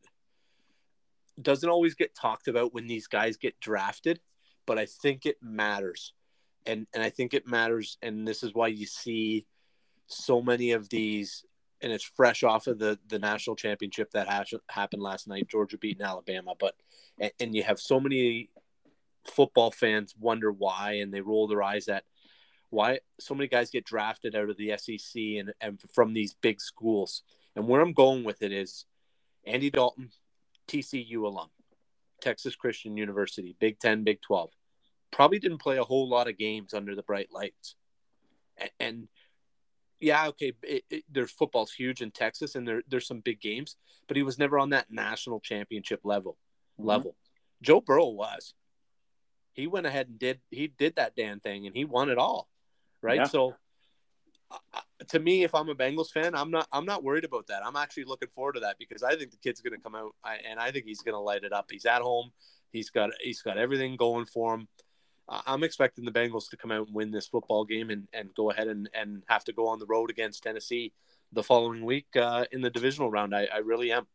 [1.40, 4.20] doesn't always get talked about when these guys get drafted,
[4.66, 6.12] but I think it matters.
[6.66, 9.46] And and I think it matters and this is why you see
[10.06, 11.44] so many of these
[11.82, 15.76] and it's fresh off of the the national championship that ha- happened last night georgia
[15.78, 16.74] beating alabama but
[17.20, 18.50] and, and, you have so many
[19.26, 22.04] football fans wonder why and they roll their eyes at
[22.70, 26.60] why so many guys get drafted out of the sec and, and from these big
[26.60, 27.22] schools
[27.56, 28.84] and where i'm going with it is
[29.46, 30.10] andy dalton
[30.68, 31.48] tcu alum
[32.20, 34.50] texas christian university big 10 big 12
[35.12, 37.74] probably didn't play a whole lot of games under the bright lights
[38.58, 39.08] and, and
[40.00, 43.76] yeah, okay, it, it, there's football's huge in Texas, and there there's some big games,
[44.08, 46.36] but he was never on that national championship level.
[46.78, 46.88] Mm-hmm.
[46.88, 47.16] Level,
[47.62, 48.54] Joe Burrow was.
[49.52, 52.48] He went ahead and did he did that damn thing, and he won it all,
[53.02, 53.16] right?
[53.16, 53.24] Yeah.
[53.24, 53.54] So,
[55.08, 57.64] to me, if I'm a Bengals fan, I'm not I'm not worried about that.
[57.64, 60.14] I'm actually looking forward to that because I think the kid's going to come out,
[60.48, 61.66] and I think he's going to light it up.
[61.70, 62.32] He's at home.
[62.72, 64.68] He's got he's got everything going for him.
[65.28, 68.50] I'm expecting the Bengals to come out and win this football game and, and go
[68.50, 70.92] ahead and, and have to go on the road against Tennessee
[71.32, 73.34] the following week uh, in the divisional round.
[73.34, 74.06] I, I really am.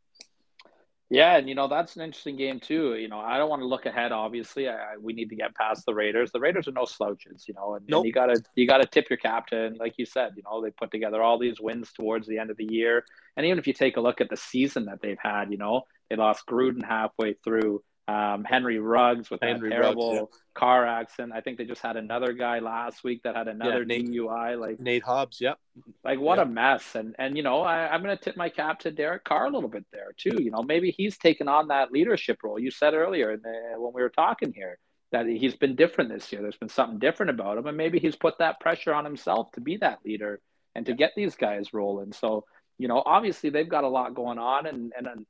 [1.11, 2.95] Yeah, and you know that's an interesting game too.
[2.95, 4.13] You know, I don't want to look ahead.
[4.13, 6.31] Obviously, I, we need to get past the Raiders.
[6.31, 7.99] The Raiders are no slouches, you know, and, nope.
[7.99, 10.31] and you gotta you gotta tip your captain, like you said.
[10.37, 13.03] You know, they put together all these wins towards the end of the year,
[13.35, 15.81] and even if you take a look at the season that they've had, you know,
[16.09, 20.59] they lost Gruden halfway through um, Henry Ruggs with Henry that terrible Ruggs, yeah.
[20.59, 21.33] car accident.
[21.33, 24.59] I think they just had another guy last week that had another yeah, Nate, DUI.
[24.59, 25.59] Like Nate Hobbs, yep.
[26.03, 26.47] Like what yep.
[26.47, 26.95] a mess.
[26.95, 29.69] And and you know, I, I'm gonna tip my cap to Derek Carr a little
[29.69, 30.41] bit there too.
[30.41, 32.59] You know, maybe he's taken on that leadership role.
[32.59, 34.77] You said earlier the, when we were talking here
[35.11, 36.41] that he's been different this year.
[36.41, 39.61] There's been something different about him, and maybe he's put that pressure on himself to
[39.61, 40.39] be that leader
[40.73, 42.13] and to get these guys rolling.
[42.13, 42.45] So,
[42.77, 45.25] you know, obviously they've got a lot going on and and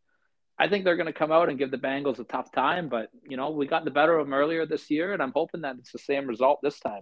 [0.61, 3.09] I think they're going to come out and give the Bengals a tough time, but
[3.27, 5.77] you know we got the better of them earlier this year, and I'm hoping that
[5.79, 7.01] it's the same result this time.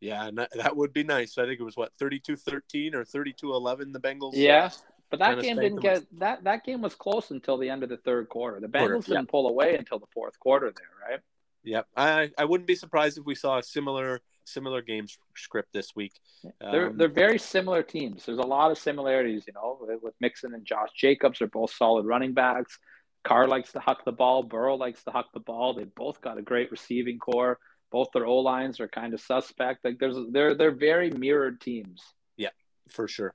[0.00, 1.36] Yeah, that would be nice.
[1.36, 4.32] I think it was what 32-13 or 32-11 the Bengals.
[4.32, 4.70] Yeah,
[5.10, 7.98] but that game didn't get that that game was close until the end of the
[7.98, 8.60] third quarter.
[8.60, 9.30] The Bengals quarter, didn't yeah.
[9.30, 11.20] pull away until the fourth quarter there, right?
[11.64, 11.86] Yep.
[11.98, 15.06] I I wouldn't be surprised if we saw a similar similar game
[15.36, 16.12] script this week.
[16.60, 18.24] They're um, they're very similar teams.
[18.24, 21.38] There's a lot of similarities, you know, with Mixon and Josh Jacobs.
[21.38, 22.78] They're both solid running backs.
[23.24, 24.44] Carr likes to huck the ball.
[24.44, 25.74] Burrow likes to huck the ball.
[25.74, 27.58] They both got a great receiving core.
[27.90, 29.84] Both their O lines are kind of suspect.
[29.84, 32.02] Like there's they're they're very mirrored teams.
[32.36, 32.50] Yeah,
[32.88, 33.34] for sure.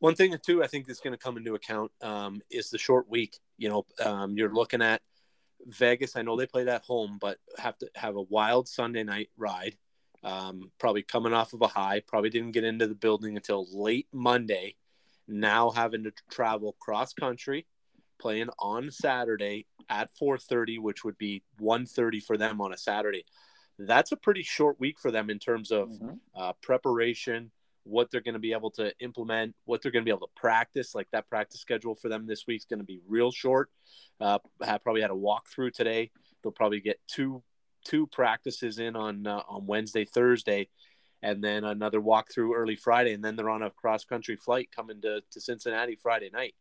[0.00, 3.08] One thing too, I think that's going to come into account um, is the short
[3.08, 3.38] week.
[3.58, 5.02] You know, um, you're looking at
[5.66, 6.16] Vegas.
[6.16, 9.76] I know they play at home, but have to have a wild Sunday night ride
[10.22, 14.08] um, probably coming off of a high, probably didn't get into the building until late
[14.12, 14.76] Monday.
[15.26, 17.66] Now having to travel cross country,
[18.20, 23.24] playing on Saturday at 4:30, which would be 1:30 for them on a Saturday.
[23.78, 26.14] That's a pretty short week for them in terms of mm-hmm.
[26.34, 27.50] uh, preparation,
[27.84, 30.32] what they're going to be able to implement, what they're going to be able to
[30.36, 30.94] practice.
[30.94, 33.70] Like that practice schedule for them this week is going to be real short.
[34.20, 36.10] Uh, have probably had a walkthrough today.
[36.42, 37.42] They'll probably get two
[37.84, 40.68] two practices in on uh, on Wednesday, Thursday,
[41.22, 45.00] and then another walkthrough early Friday, and then they're on a cross country flight coming
[45.02, 46.54] to, to Cincinnati Friday night.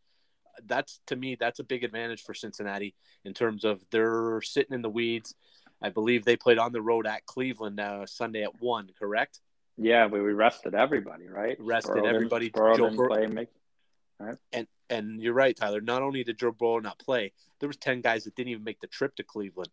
[0.65, 4.81] That's to me, that's a big advantage for Cincinnati in terms of they're sitting in
[4.81, 5.35] the weeds.
[5.81, 9.39] I believe they played on the road at Cleveland uh, Sunday at one, correct?
[9.77, 11.55] Yeah, we, we rested everybody, right?
[11.59, 12.49] Rested Burrow everybody.
[12.49, 13.07] Burrow Joe Burrow.
[13.07, 13.47] Play, make,
[14.19, 14.35] right?
[14.51, 15.79] And and you're right, Tyler.
[15.79, 18.81] Not only did Joe Burrow not play, there was ten guys that didn't even make
[18.81, 19.69] the trip to Cleveland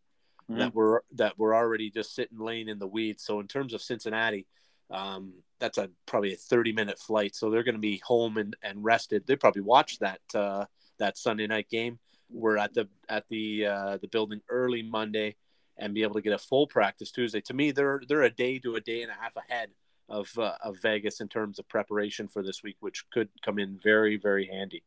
[0.51, 0.61] mm-hmm.
[0.61, 3.25] that were that were already just sitting laying in the weeds.
[3.25, 4.47] So in terms of Cincinnati,
[4.91, 7.35] um, that's a probably a 30 minute flight.
[7.35, 9.27] So they're going to be home and, and rested.
[9.27, 10.67] They probably watched that uh,
[10.99, 11.99] that Sunday night game.
[12.31, 15.37] We're at the at the uh, the building early Monday
[15.79, 17.41] and be able to get a full practice Tuesday.
[17.43, 19.71] To me, they're they're a day to a day and a half ahead
[20.09, 23.79] of uh, of Vegas in terms of preparation for this week, which could come in
[23.79, 24.83] very very handy.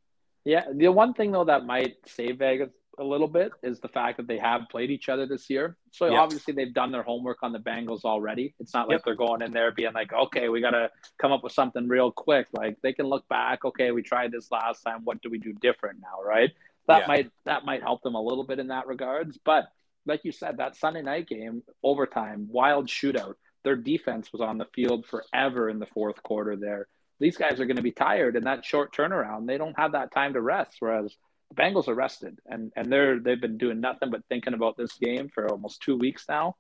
[0.45, 2.69] Yeah, the one thing though that might save Vegas
[2.99, 5.77] a little bit is the fact that they have played each other this year.
[5.91, 6.19] So yep.
[6.19, 8.53] obviously they've done their homework on the Bengals already.
[8.59, 9.05] It's not like yep.
[9.05, 12.11] they're going in there being like, okay, we got to come up with something real
[12.11, 12.47] quick.
[12.53, 15.01] Like they can look back, okay, we tried this last time.
[15.03, 16.51] What do we do different now, right?
[16.87, 17.07] That yeah.
[17.07, 19.37] might that might help them a little bit in that regards.
[19.43, 19.65] But
[20.05, 23.35] like you said, that Sunday night game, overtime, wild shootout.
[23.63, 26.87] Their defense was on the field forever in the fourth quarter there.
[27.19, 29.47] These guys are going to be tired in that short turnaround.
[29.47, 30.77] They don't have that time to rest.
[30.79, 31.15] Whereas
[31.49, 34.93] the Bengals are rested and and they're they've been doing nothing but thinking about this
[34.93, 36.55] game for almost two weeks now.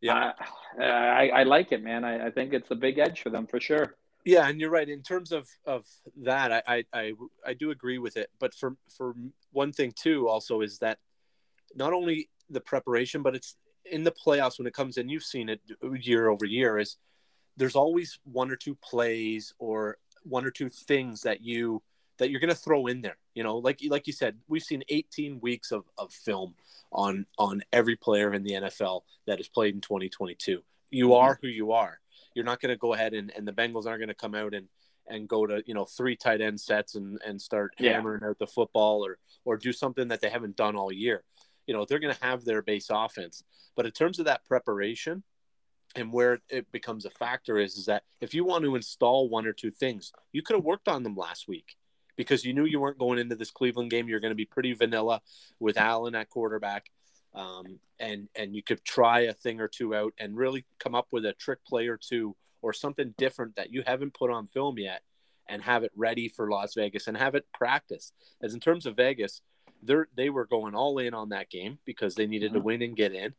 [0.00, 0.32] Yeah,
[0.78, 2.04] uh, I, I like it, man.
[2.04, 3.96] I, I think it's a big edge for them for sure.
[4.24, 5.86] Yeah, and you're right in terms of of
[6.22, 6.52] that.
[6.52, 7.12] I, I I
[7.46, 9.14] I do agree with it, but for for
[9.52, 10.98] one thing too, also is that
[11.74, 13.56] not only the preparation, but it's
[13.90, 15.08] in the playoffs when it comes in.
[15.08, 15.60] You've seen it
[16.00, 16.78] year over year.
[16.78, 16.96] Is
[17.56, 21.82] there's always one or two plays or one or two things that you
[22.18, 23.16] that you're going to throw in there.
[23.34, 26.54] You know, like like you said, we've seen 18 weeks of, of film
[26.92, 30.62] on on every player in the NFL that has played in 2022.
[30.90, 31.12] You mm-hmm.
[31.12, 32.00] are who you are.
[32.34, 34.54] You're not going to go ahead and, and the Bengals aren't going to come out
[34.54, 34.68] and
[35.06, 37.92] and go to you know three tight end sets and and start yeah.
[37.92, 41.24] hammering out the football or or do something that they haven't done all year.
[41.66, 43.42] You know, they're going to have their base offense,
[43.74, 45.22] but in terms of that preparation,
[45.96, 49.46] and where it becomes a factor is, is that if you want to install one
[49.46, 51.76] or two things, you could have worked on them last week
[52.16, 54.08] because you knew you weren't going into this Cleveland game.
[54.08, 55.20] You're going to be pretty vanilla
[55.60, 56.90] with Allen at quarterback,
[57.34, 61.08] um, and and you could try a thing or two out and really come up
[61.10, 64.78] with a trick play or two or something different that you haven't put on film
[64.78, 65.02] yet,
[65.48, 68.12] and have it ready for Las Vegas and have it practice.
[68.42, 69.42] As in terms of Vegas,
[69.82, 72.60] they they were going all in on that game because they needed mm-hmm.
[72.60, 73.34] to win and get in.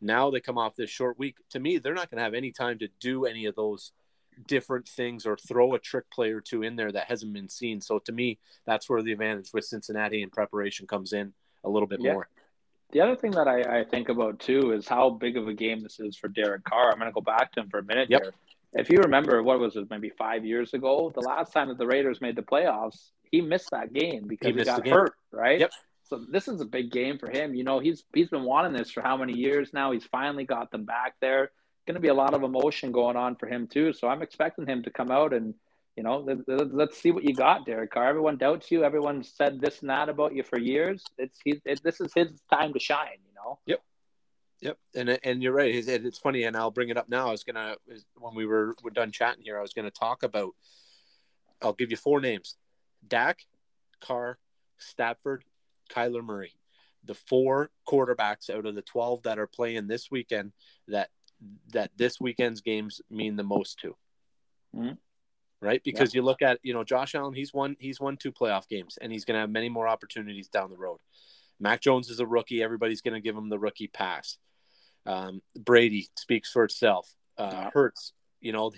[0.00, 1.36] Now they come off this short week.
[1.50, 3.92] To me, they're not going to have any time to do any of those
[4.46, 7.80] different things or throw a trick play or two in there that hasn't been seen.
[7.80, 11.32] So to me, that's where the advantage with Cincinnati and preparation comes in
[11.64, 12.12] a little bit yeah.
[12.12, 12.28] more.
[12.92, 15.80] The other thing that I, I, think about too is how big of a game
[15.80, 16.92] this is for Derek Carr.
[16.92, 18.22] I'm going to go back to him for a minute yep.
[18.22, 18.32] here.
[18.74, 21.86] If you remember, what was it, maybe five years ago, the last time that the
[21.86, 25.58] Raiders made the playoffs, he missed that game because he, he got hurt, right?
[25.58, 25.72] Yep.
[26.04, 27.54] So this is a big game for him.
[27.54, 29.90] You know, he's he's been wanting this for how many years now?
[29.90, 31.50] He's finally got them back there
[31.86, 33.92] going to be a lot of emotion going on for him too.
[33.92, 35.54] So I'm expecting him to come out and
[35.96, 38.08] you know let, let's see what you got, Derek Carr.
[38.08, 38.84] Everyone doubts you.
[38.84, 41.04] Everyone said this and that about you for years.
[41.16, 41.60] It's he.
[41.64, 43.18] It, this is his time to shine.
[43.26, 43.58] You know.
[43.66, 43.80] Yep.
[44.60, 45.74] Yep, and and you're right.
[45.74, 47.28] It's funny, and I'll bring it up now.
[47.28, 47.76] I was gonna
[48.16, 49.58] when we were we're done chatting here.
[49.58, 50.54] I was gonna talk about.
[51.62, 52.56] I'll give you four names:
[53.06, 53.40] Dak,
[54.00, 54.38] Carr,
[54.78, 55.44] Stafford,
[55.90, 56.52] Kyler Murray.
[57.04, 60.52] The four quarterbacks out of the twelve that are playing this weekend
[60.88, 61.10] that
[61.72, 63.96] that this weekend's games mean the most to.
[64.74, 64.94] Mm-hmm.
[65.60, 65.82] Right?
[65.84, 66.18] Because yeah.
[66.20, 69.10] you look at, you know, Josh Allen, he's won he's won two playoff games and
[69.10, 70.98] he's gonna have many more opportunities down the road.
[71.58, 74.36] Mac Jones is a rookie, everybody's gonna give him the rookie pass.
[75.06, 77.14] Um, Brady speaks for itself.
[77.38, 77.70] Uh.
[77.72, 78.70] Hurts, you know,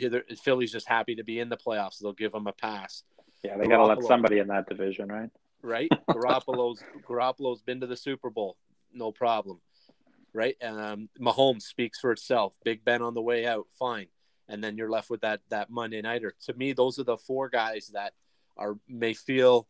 [0.43, 1.99] Philly's just happy to be in the playoffs.
[2.01, 3.03] They'll give him a pass.
[3.43, 5.31] Yeah, they got to let somebody in that division, right?
[5.63, 5.89] Right.
[6.11, 8.57] Garoppolo's Garoppolo's been to the Super Bowl,
[8.93, 9.61] no problem
[10.39, 10.57] right?
[10.63, 12.55] Um, Mahomes speaks for itself.
[12.65, 14.07] Big Ben on the way out, fine.
[14.49, 16.33] And then you're left with that that Monday nighter.
[16.47, 18.13] To me, those are the four guys that
[18.57, 19.69] are may feel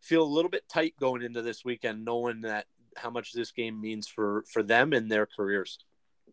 [0.00, 3.80] feel a little bit tight going into this weekend, knowing that how much this game
[3.80, 5.78] means for for them and their careers.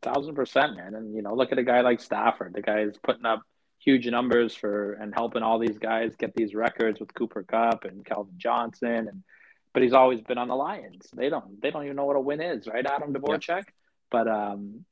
[0.02, 0.96] Thousand percent, man.
[0.96, 2.54] And you know, look at a guy like Stafford.
[2.54, 3.42] The guy is putting up
[3.80, 8.06] huge numbers for and helping all these guys get these records with Cooper Kupp and
[8.06, 9.24] Calvin Johnson and
[9.74, 11.08] but he's always been on the Lions.
[11.14, 12.86] They don't they don't even know what a win is, right?
[12.86, 13.48] Adam Dvorak.
[13.48, 13.66] Yep.
[14.12, 14.86] But um,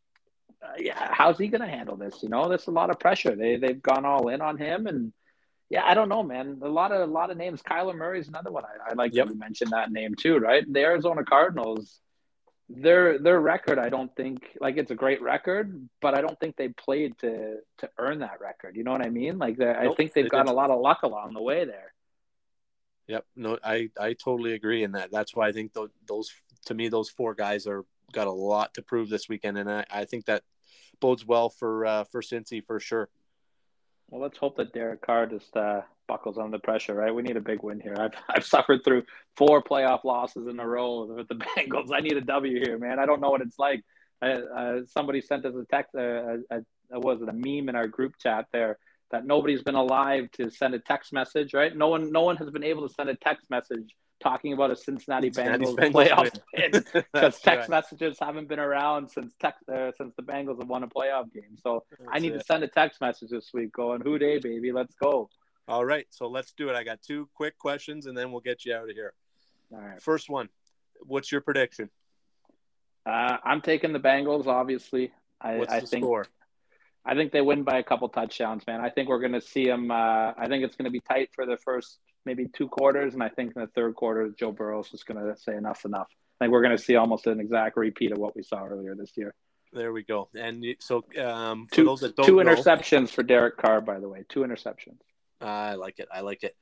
[0.62, 2.22] uh, yeah, how's he going to handle this?
[2.24, 3.36] You know, there's a lot of pressure.
[3.36, 5.14] They they've gone all in on him, and
[5.70, 6.60] yeah, I don't know, man.
[6.62, 7.62] A lot of a lot of names.
[7.62, 8.64] Kyler Murray's another one.
[8.66, 9.28] I, I like yep.
[9.28, 10.66] you mentioned that name too, right?
[10.72, 12.00] The Arizona Cardinals.
[12.74, 16.56] their their record i don't think like it's a great record but i don't think
[16.56, 19.94] they played to to earn that record you know what i mean like nope, i
[19.96, 20.54] think they've they got did.
[20.54, 21.92] a lot of luck along the way there
[23.12, 26.32] yep no i i totally agree in that that's why i think those, those
[26.66, 29.86] to me those four guys are got a lot to prove this weekend and i,
[29.92, 30.44] I think that
[31.00, 33.10] bodes well for uh for cincy for sure
[34.10, 37.16] well let's hope that derek carr just uh buckles under pressure, right?
[37.16, 37.96] We need a big win here.
[37.98, 39.04] I've, I've suffered through
[39.38, 41.94] four playoff losses in a row with the Bengals.
[41.94, 43.00] I need a W here, man.
[43.00, 43.82] I don't know what it's like.
[44.22, 46.02] uh, somebody sent us a text, uh,
[46.52, 48.78] a, a, was it a meme in our group chat there
[49.12, 51.76] that nobody's been alive to send a text message, right?
[51.76, 54.76] No one, no one has been able to send a text message talking about a
[54.76, 57.70] Cincinnati, Cincinnati Bengals, Bengals playoff win because text right.
[57.70, 61.58] messages haven't been around since text uh, since the Bengals have won a playoff game.
[61.62, 62.40] So That's I need it.
[62.40, 64.72] to send a text message this week going, "Who Dey, baby?
[64.72, 65.30] Let's go."
[65.68, 66.76] All right, so let's do it.
[66.76, 69.14] I got two quick questions, and then we'll get you out of here.
[69.74, 70.02] All right.
[70.02, 70.50] First one,
[71.02, 71.90] what's your prediction?
[73.06, 74.48] Uh, I'm taking the Bengals.
[74.48, 76.28] Obviously, I, what's I the think score?
[77.06, 78.80] I think they win by a couple touchdowns, man.
[78.80, 79.90] I think we're going to see them.
[79.90, 83.24] Uh, I think it's going to be tight for the first maybe two quarters, and
[83.24, 86.08] I think in the third quarter, Joe Burrow is going to say enough's enough.
[86.40, 88.96] I think we're going to see almost an exact repeat of what we saw earlier
[88.96, 89.34] this year.
[89.74, 90.30] There we go.
[90.36, 95.00] And so, um, two, two interceptions for Derek Carr, by the way, two interceptions.
[95.40, 96.08] I like it.
[96.14, 96.56] I like it.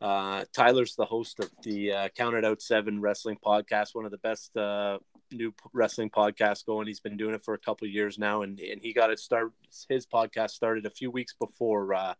[0.00, 4.18] Uh, Tyler's the host of the uh, Counted Out Seven Wrestling Podcast, one of the
[4.18, 4.98] best uh,
[5.32, 6.86] new wrestling podcasts going.
[6.86, 9.52] He's been doing it for a couple years now, and and he got it start.
[9.88, 12.14] His podcast started a few weeks before uh,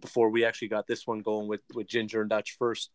[0.00, 2.90] before we actually got this one going with with Ginger and Dutch first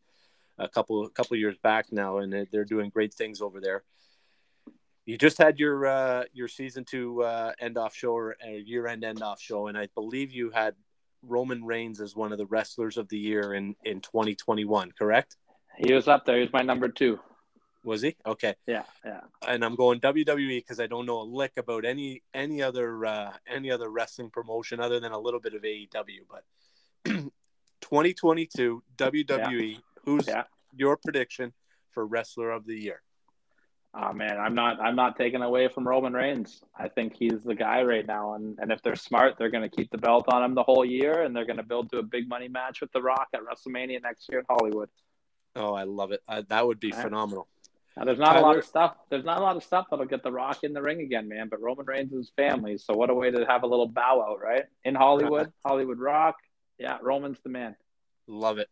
[0.58, 3.84] a couple a couple years back now, and they're doing great things over there.
[5.06, 9.06] You just had your uh, your season two uh, end off show or year end
[9.06, 10.76] end off show, and I believe you had
[11.24, 15.38] Roman Reigns as one of the wrestlers of the year in in 2021, correct?
[15.78, 16.36] He was up there.
[16.36, 17.20] He was my number two.
[17.84, 18.16] Was he?
[18.26, 18.56] Okay.
[18.66, 19.22] Yeah, yeah.
[19.48, 23.34] And I'm going WWE because I don't know a lick about any any other uh,
[23.48, 26.22] any other wrestling promotion other than a little bit of AEW.
[26.30, 26.44] But
[27.82, 29.72] 2022 WWE.
[29.72, 29.78] Yeah.
[30.04, 30.44] Who's yeah.
[30.76, 31.54] your prediction
[31.92, 33.02] for wrestler of the year?
[33.98, 36.62] Oh man, I'm not I'm not taking away from Roman Reigns.
[36.78, 39.74] I think he's the guy right now, and and if they're smart, they're going to
[39.74, 42.04] keep the belt on him the whole year, and they're going to build to a
[42.04, 44.90] big money match with The Rock at WrestleMania next year in Hollywood.
[45.56, 46.22] Oh, I love it.
[46.28, 47.04] Uh, that would be right.
[47.04, 47.48] phenomenal.
[47.96, 48.40] Now, there's not Tyler...
[48.40, 48.96] a lot of stuff.
[49.10, 51.48] There's not a lot of stuff that'll get The Rock in the ring again, man.
[51.50, 54.42] But Roman Reigns is family, so what a way to have a little bow out,
[54.42, 54.64] right?
[54.84, 56.36] In Hollywood, Hollywood Rock.
[56.78, 57.78] Yeah, Roman's the man.
[58.28, 58.68] Love it.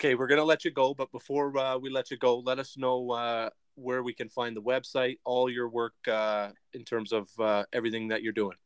[0.00, 2.76] Okay, we're gonna let you go, but before uh, we let you go, let us
[2.76, 7.28] know uh, where we can find the website, all your work uh, in terms of
[7.38, 8.56] uh, everything that you're doing.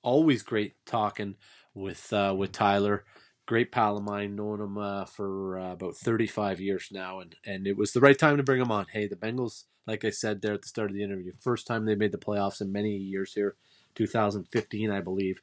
[0.02, 1.36] Always great talking
[1.76, 3.04] with uh, with Tyler.
[3.46, 7.66] Great pal of mine, known him uh, for uh, about 35 years now, and and
[7.66, 8.86] it was the right time to bring him on.
[8.92, 11.84] Hey, the Bengals, like I said there at the start of the interview, first time
[11.84, 13.54] they made the playoffs in many years here,
[13.94, 15.42] 2015, I believe.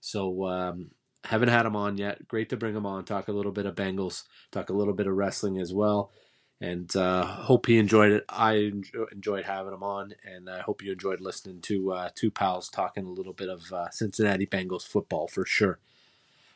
[0.00, 0.90] So um,
[1.24, 2.28] haven't had him on yet.
[2.28, 5.06] Great to bring him on, talk a little bit of Bengals, talk a little bit
[5.06, 6.12] of wrestling as well
[6.60, 8.24] and uh, hope he enjoyed it.
[8.28, 8.72] I
[9.12, 13.06] enjoyed having him on, and I hope you enjoyed listening to uh, two pals talking
[13.06, 15.78] a little bit of uh, Cincinnati Bengals football for sure.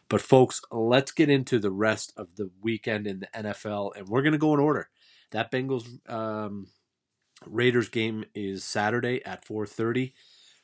[0.09, 4.23] But folks, let's get into the rest of the weekend in the NFL, and we're
[4.23, 4.89] gonna go in order.
[5.31, 6.67] That Bengals um,
[7.47, 10.13] Raiders game is Saturday at 4:30,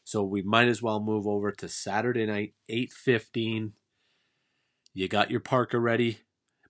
[0.04, 3.72] so we might as well move over to Saturday night 8:15.
[4.94, 6.18] You got your parka ready,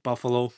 [0.02, 0.52] Buffalo?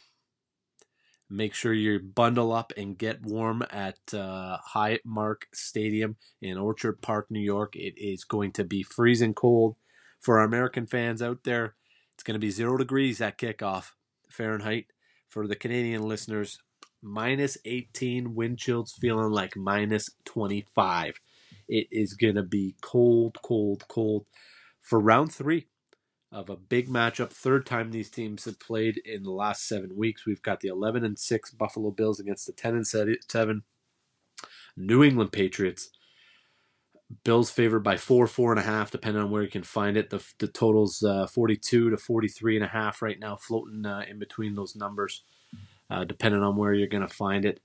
[1.33, 7.31] Make sure you bundle up and get warm at uh, Highmark Stadium in Orchard Park,
[7.31, 7.77] New York.
[7.77, 9.77] It is going to be freezing cold
[10.19, 11.77] for our American fans out there.
[12.15, 13.93] It's going to be zero degrees at kickoff
[14.29, 14.87] Fahrenheit.
[15.29, 16.59] For the Canadian listeners,
[17.01, 21.15] minus 18, wind chills feeling like minus 25.
[21.69, 24.27] It is going to be cold, cold, cold
[24.81, 25.69] for round three
[26.33, 27.31] of a big matchup.
[27.31, 30.27] Third time these teams have played in the last seven weeks.
[30.27, 33.63] We've got the 11 and 6 Buffalo Bills against the 10 and 7
[34.77, 35.91] New England Patriots.
[37.25, 40.11] Bills favored by four, four and a half, depending on where you can find it.
[40.11, 44.21] The, the total's uh, 42 to 43 and a half right now, floating uh, in
[44.21, 45.25] between those numbers,
[45.91, 47.61] uh, depending on where you're going to find it.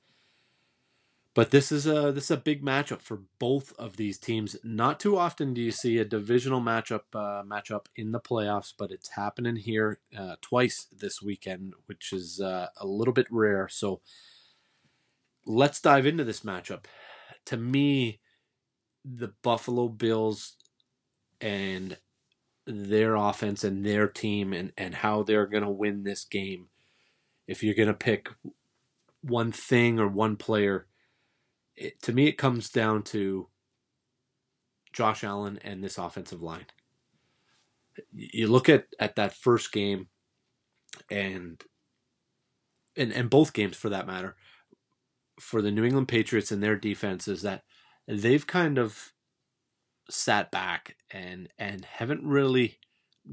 [1.36, 4.56] But this is a this is a big matchup for both of these teams.
[4.64, 8.90] Not too often do you see a divisional matchup uh, matchup in the playoffs, but
[8.90, 13.68] it's happening here uh, twice this weekend, which is uh, a little bit rare.
[13.68, 14.00] So
[15.46, 16.86] let's dive into this matchup.
[17.48, 18.22] To me,
[19.04, 20.56] the Buffalo Bills
[21.42, 21.98] and
[22.66, 26.68] their offense and their team and, and how they're going to win this game.
[27.46, 28.30] If you're going to pick
[29.22, 30.88] one thing or one player
[31.78, 33.48] it, to me, it comes down to
[34.94, 36.66] Josh Allen and this offensive line.
[38.14, 40.08] You look at, at that first game,
[41.10, 41.62] and
[42.98, 44.36] and and both games for that matter,
[45.40, 47.64] for the New England Patriots and their defense is that
[48.08, 49.14] they've kind of
[50.10, 52.78] sat back and and haven't really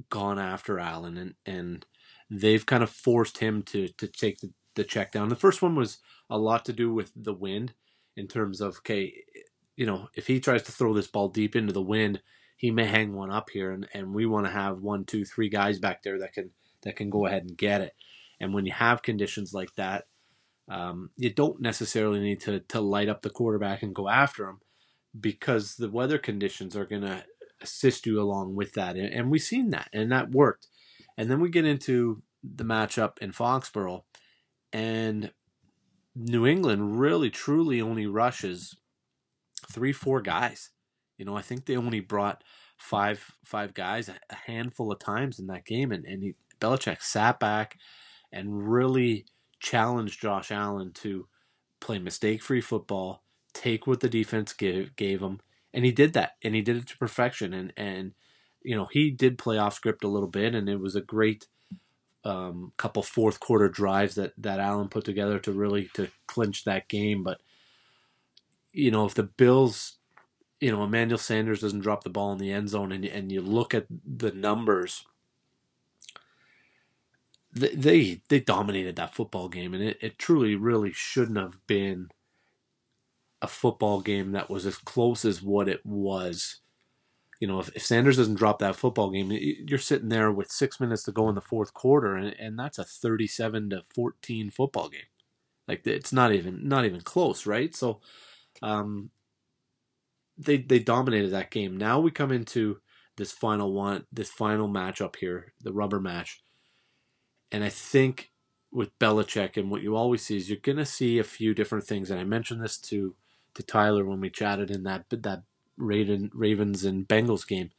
[0.09, 1.86] gone after Allen and and
[2.30, 5.28] they've kind of forced him to to take the, the check down.
[5.28, 5.99] The first one was
[6.30, 7.74] a lot to do with the wind
[8.16, 9.12] in terms of okay,
[9.76, 12.20] you know, if he tries to throw this ball deep into the wind,
[12.56, 15.48] he may hang one up here, and, and we want to have one, two, three
[15.48, 16.50] guys back there that can
[16.82, 17.94] that can go ahead and get it.
[18.40, 20.04] And when you have conditions like that,
[20.68, 24.60] um, you don't necessarily need to to light up the quarterback and go after him
[25.18, 27.24] because the weather conditions are going to
[27.60, 30.68] assist you along with that, and, and we've seen that, and that worked.
[31.18, 34.02] And then we get into the matchup in Foxborough,
[34.72, 35.32] and
[36.14, 38.76] New England really truly only rushes
[39.70, 40.70] three, four guys.
[41.16, 42.42] You know, I think they only brought
[42.76, 47.38] five five guys a, handful of times in that game, and and he, Belichick sat
[47.38, 47.78] back
[48.30, 49.26] and really
[49.60, 51.28] challenged Josh Allen to
[51.80, 55.40] play mistake-free football, take what the defense gave gave him,
[55.72, 58.12] and he did that, and he did it to perfection, and and
[58.62, 61.46] you know he did play off script a little bit, and it was a great
[62.24, 66.88] um, couple fourth quarter drives that that Allen put together to really to clinch that
[66.88, 67.22] game.
[67.22, 67.40] But
[68.72, 69.98] you know, if the Bills,
[70.60, 73.40] you know, Emmanuel Sanders doesn't drop the ball in the end zone, and and you
[73.40, 75.04] look at the numbers,
[77.52, 82.10] they they, they dominated that football game, and it, it truly really shouldn't have been
[83.42, 86.61] a football game that was as close as what it was
[87.43, 90.78] you know, if, if Sanders doesn't drop that football game, you're sitting there with six
[90.78, 94.88] minutes to go in the fourth quarter, and, and that's a 37 to 14 football
[94.88, 95.01] game.
[95.66, 97.74] Like it's not even not even close, right?
[97.74, 98.01] So,
[98.62, 99.11] um,
[100.38, 101.76] they they dominated that game.
[101.76, 102.78] Now we come into
[103.16, 106.45] this final one, this final matchup here, the rubber match,
[107.51, 108.30] and I think
[108.70, 112.09] with Belichick and what you always see is you're gonna see a few different things,
[112.09, 113.16] and I mentioned this to
[113.55, 115.43] to Tyler when we chatted in that that
[115.82, 117.70] Raven, Ravens and Bengals game,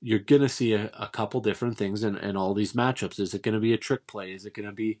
[0.00, 3.18] you're going to see a, a, couple different things in, in all these matchups.
[3.18, 4.32] Is it going to be a trick play?
[4.32, 4.98] Is it going to be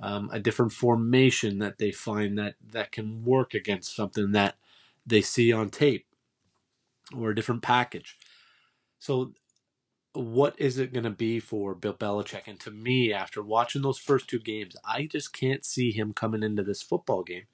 [0.00, 4.56] um, a different formation that they find that, that can work against something that
[5.06, 6.06] they see on tape
[7.16, 8.18] or a different package?
[8.98, 9.32] So,
[10.14, 12.42] what is it going to be for Bill Belichick?
[12.46, 16.42] And to me, after watching those first two games, I just can't see him coming
[16.42, 17.44] into this football game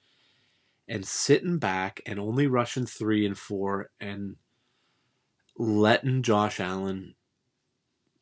[0.89, 4.35] and sitting back and only rushing three and four and
[5.55, 7.13] letting Josh Allen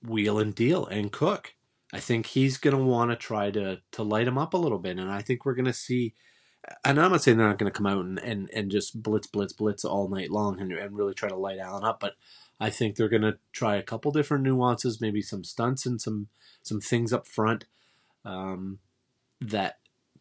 [0.04, 1.54] wheel and deal and cook.
[1.94, 4.80] I think he's going to want to try to to light him up a little
[4.80, 6.14] bit, and I think we're going to see.
[6.84, 9.28] And I'm not saying they're not going to come out and, and, and just blitz,
[9.28, 12.16] blitz, blitz all night long and, and really try to light Allen up, but
[12.60, 16.28] I think they're going to try a couple different nuances, maybe some stunts and some
[16.64, 17.66] some things up front
[18.26, 18.80] um,
[19.40, 19.78] that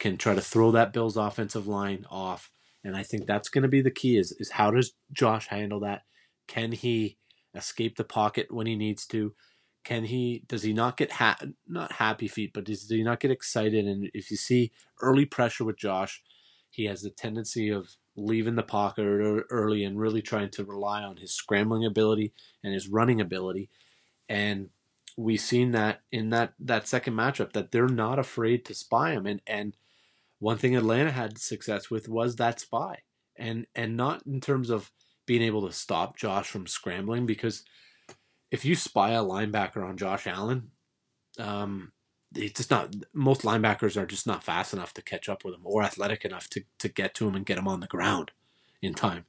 [0.09, 2.51] can try to throw that Bills offensive line off.
[2.85, 5.81] And I think that's going to be the key is, is how does Josh handle
[5.81, 6.03] that?
[6.47, 7.19] Can he
[7.55, 9.35] escape the pocket when he needs to?
[9.83, 13.31] Can he, does he not get, ha- not happy feet, but does he not get
[13.31, 13.87] excited?
[13.87, 16.23] And if you see early pressure with Josh,
[16.71, 20.65] he has the tendency of leaving the pocket er, er, early and really trying to
[20.65, 22.33] rely on his scrambling ability
[22.63, 23.69] and his running ability.
[24.29, 24.71] And
[25.17, 29.27] we've seen that in that, that second matchup that they're not afraid to spy him.
[29.27, 29.77] And, and,
[30.39, 33.01] one thing Atlanta had success with was that spy,
[33.37, 34.93] and and not in terms of
[35.27, 37.65] being able to stop Josh from scrambling because
[38.51, 40.71] if you spy a linebacker on Josh Allen,
[41.39, 41.93] um,
[42.35, 45.63] it's just not most linebackers are just not fast enough to catch up with him
[45.65, 48.31] or athletic enough to, to get to him and get him on the ground
[48.83, 49.25] in time.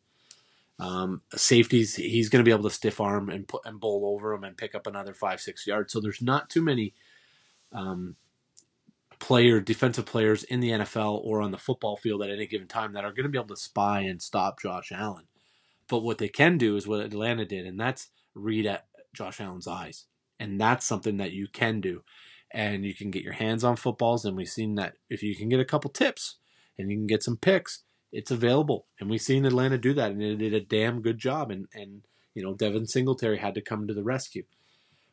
[0.80, 4.34] Um, safeties, he's going to be able to stiff arm and put and bowl over
[4.34, 5.92] him and pick up another five six yards.
[5.92, 6.94] So there's not too many
[7.72, 8.16] um,
[9.20, 12.94] player defensive players in the NFL or on the football field at any given time
[12.94, 15.26] that are going to be able to spy and stop Josh Allen.
[15.88, 19.68] But what they can do is what Atlanta did, and that's read at Josh Allen's
[19.68, 20.06] eyes,
[20.40, 22.04] and that's something that you can do,
[22.52, 24.26] and you can get your hands on footballs.
[24.26, 26.36] And we've seen that if you can get a couple tips
[26.78, 28.88] and you can get some picks, it's available.
[29.00, 31.52] And we've seen Atlanta do that, and it did a damn good job.
[31.52, 32.02] And and
[32.34, 34.44] you know Devin Singletary had to come to the rescue.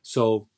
[0.03, 0.49] So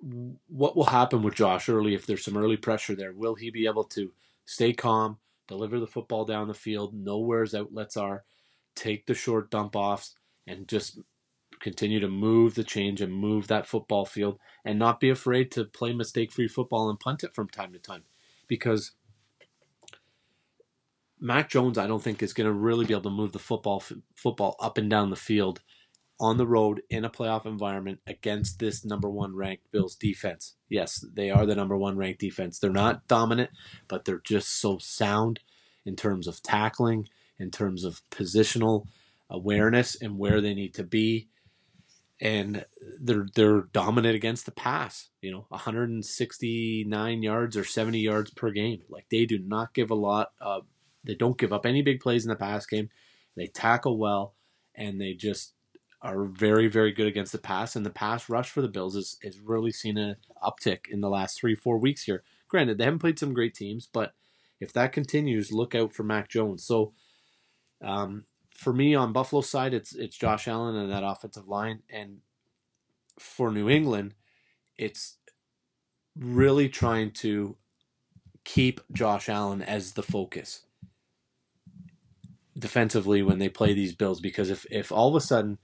[0.00, 3.12] what will happen with Josh early if there's some early pressure there?
[3.12, 4.12] Will he be able to
[4.44, 8.24] stay calm, deliver the football down the field, know where his outlets are,
[8.74, 10.14] take the short dump offs,
[10.46, 11.00] and just
[11.60, 15.64] continue to move the change and move that football field and not be afraid to
[15.64, 18.04] play mistake free football and punt it from time to time?
[18.46, 18.92] Because
[21.20, 23.82] Mac Jones, I don't think is going to really be able to move the football
[24.14, 25.60] football up and down the field
[26.20, 30.54] on the road in a playoff environment against this number one ranked Bills defense.
[30.68, 32.58] Yes, they are the number one ranked defense.
[32.58, 33.50] They're not dominant,
[33.86, 35.40] but they're just so sound
[35.84, 37.08] in terms of tackling,
[37.38, 38.86] in terms of positional
[39.30, 41.28] awareness and where they need to be.
[42.20, 42.64] And
[43.00, 45.10] they're they're dominant against the pass.
[45.22, 48.82] You know, 169 yards or 70 yards per game.
[48.88, 50.32] Like they do not give a lot.
[50.40, 50.62] Uh,
[51.04, 52.90] they don't give up any big plays in the pass game.
[53.36, 54.34] They tackle well,
[54.74, 55.54] and they just
[56.00, 59.18] are very, very good against the pass, and the pass rush for the Bills is,
[59.22, 62.22] is really seen an uptick in the last three, four weeks here.
[62.48, 64.14] Granted, they haven't played some great teams, but
[64.60, 66.64] if that continues, look out for Mac Jones.
[66.64, 66.92] So,
[67.82, 68.24] um,
[68.54, 72.18] for me on Buffalo side, it's it's Josh Allen and that offensive line, and
[73.18, 74.14] for New England,
[74.76, 75.16] it's
[76.16, 77.56] really trying to
[78.44, 80.62] keep Josh Allen as the focus
[82.58, 85.58] defensively when they play these Bills because if if all of a sudden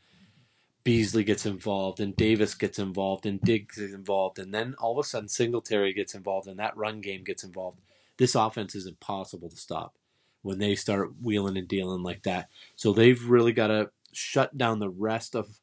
[0.85, 5.05] Beasley gets involved and Davis gets involved and Diggs is involved and then all of
[5.05, 7.80] a sudden Singletary gets involved and that run game gets involved.
[8.18, 9.97] This offense is impossible to stop
[10.43, 12.51] when they start wheeling and dealing like that.
[12.76, 15.59] So they've really got to shut down the rest of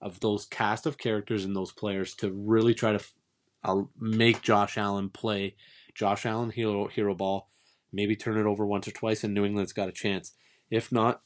[0.00, 3.04] of those cast of characters and those players to really try to
[3.64, 5.56] uh, make Josh Allen play
[5.94, 7.48] Josh Allen hero hero ball,
[7.92, 10.34] maybe turn it over once or twice and New England's got a chance.
[10.70, 11.22] If not,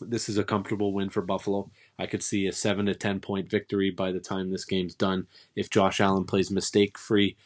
[0.00, 1.70] this is a comfortable win for Buffalo.
[2.00, 5.26] I could see a seven to ten point victory by the time this game's done
[5.54, 7.36] if Josh Allen plays mistake free,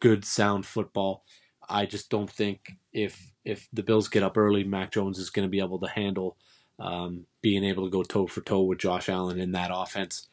[0.00, 1.22] good sound football.
[1.68, 5.46] I just don't think if if the Bills get up early, Mac Jones is going
[5.46, 6.38] to be able to handle
[6.78, 10.28] um, being able to go toe for toe with Josh Allen in that offense.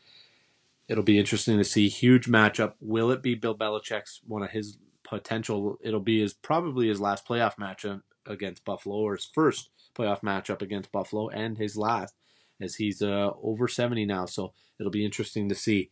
[0.87, 1.89] It'll be interesting to see.
[1.89, 2.73] Huge matchup.
[2.79, 5.77] Will it be Bill Belichick's one of his potential?
[5.81, 10.61] It'll be his probably his last playoff matchup against Buffalo or his first playoff matchup
[10.61, 12.13] against Buffalo and his last,
[12.61, 14.25] as he's uh, over 70 now.
[14.25, 15.91] So it'll be interesting to see.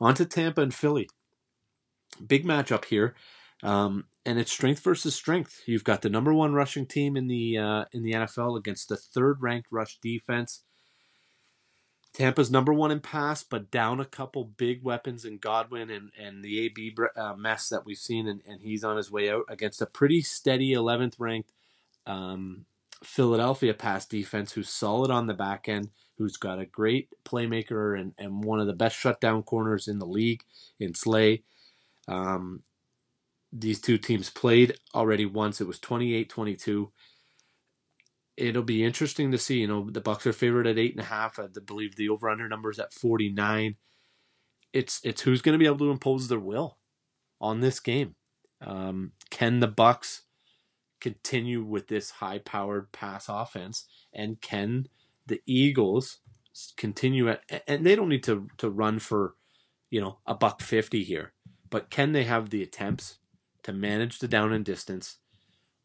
[0.00, 1.08] On to Tampa and Philly.
[2.26, 3.14] Big matchup here.
[3.62, 5.62] Um, and it's strength versus strength.
[5.66, 8.96] You've got the number one rushing team in the uh, in the NFL against the
[8.96, 10.62] third ranked rush defense.
[12.12, 16.44] Tampa's number one in pass, but down a couple big weapons in Godwin and, and
[16.44, 19.80] the AB uh, mess that we've seen, and, and he's on his way out against
[19.80, 21.52] a pretty steady 11th ranked
[22.06, 22.66] um,
[23.02, 25.88] Philadelphia pass defense who's solid on the back end,
[26.22, 30.06] who's got a great playmaker and, and one of the best shutdown corners in the
[30.06, 30.44] league
[30.78, 31.42] in Slay.
[32.06, 32.62] Um,
[33.52, 35.60] these two teams played already once.
[35.60, 36.92] It was 28 22.
[38.36, 39.58] It'll be interesting to see.
[39.58, 41.38] You know, the Bucs are favored at eight and a half.
[41.40, 43.74] I believe the over under number is at 49.
[44.72, 46.78] It's it's who's going to be able to impose their will
[47.40, 48.14] on this game.
[48.64, 50.20] Um, can the Bucs
[51.00, 53.86] continue with this high powered pass offense?
[54.14, 54.86] And can
[55.26, 56.18] the Eagles
[56.76, 59.34] continue at, and they don't need to, to run for,
[59.90, 61.32] you know, a buck 50 here,
[61.70, 63.18] but can they have the attempts
[63.62, 65.18] to manage the down and distance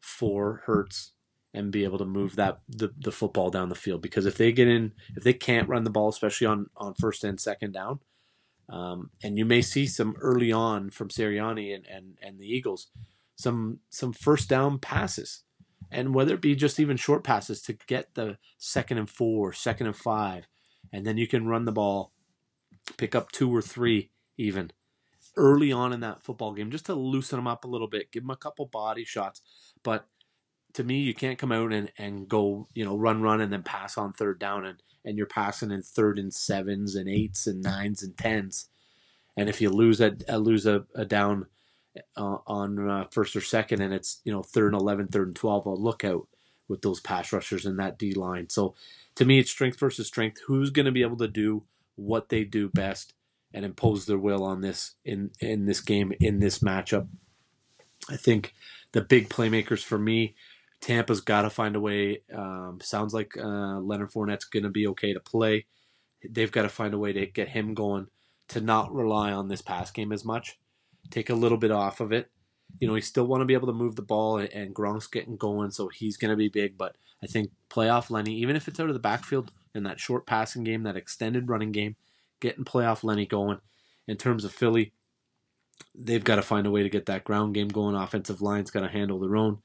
[0.00, 1.12] for Hurts
[1.54, 4.02] and be able to move that the, the football down the field?
[4.02, 7.24] Because if they get in, if they can't run the ball, especially on, on first
[7.24, 8.00] and second down,
[8.68, 12.88] um, and you may see some early on from Sirianni and, and, and the Eagles
[13.38, 15.44] some some first down passes,
[15.90, 19.86] and whether it be just even short passes to get the second and four, second
[19.86, 20.46] and five,
[20.92, 22.12] and then you can run the ball,
[22.96, 24.70] pick up two or three even
[25.36, 28.22] early on in that football game just to loosen them up a little bit, give
[28.22, 29.40] them a couple body shots.
[29.82, 30.06] But
[30.74, 33.62] to me, you can't come out and, and go, you know, run, run, and then
[33.62, 37.62] pass on third down, and, and you're passing in third and sevens and eights and
[37.62, 38.68] nines and tens.
[39.36, 41.46] And if you lose a, lose a, a down
[42.16, 45.36] uh, on uh, first or second, and it's you know third and 11, third and
[45.36, 45.66] twelve.
[45.66, 46.28] A lookout
[46.68, 48.48] with those pass rushers in that D line.
[48.50, 48.74] So
[49.16, 50.40] to me, it's strength versus strength.
[50.46, 51.64] Who's going to be able to do
[51.96, 53.14] what they do best
[53.52, 57.08] and impose their will on this in in this game in this matchup?
[58.08, 58.54] I think
[58.92, 60.34] the big playmakers for me,
[60.80, 62.22] Tampa's got to find a way.
[62.32, 65.66] Um, sounds like uh, Leonard Fournette's going to be okay to play.
[66.28, 68.08] They've got to find a way to get him going
[68.48, 70.58] to not rely on this pass game as much.
[71.10, 72.30] Take a little bit off of it.
[72.80, 75.06] You know, he still want to be able to move the ball, and, and Gronk's
[75.06, 76.76] getting going, so he's going to be big.
[76.76, 80.26] But I think playoff Lenny, even if it's out of the backfield in that short
[80.26, 81.96] passing game, that extended running game,
[82.40, 83.60] getting playoff Lenny going.
[84.06, 84.92] In terms of Philly,
[85.94, 87.94] they've got to find a way to get that ground game going.
[87.94, 89.58] Offensive line's got to handle their own.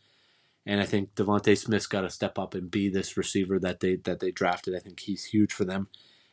[0.65, 3.95] And I think DeVonta Smith's got to step up and be this receiver that they
[3.97, 4.75] that they drafted.
[4.75, 5.87] I think he's huge for them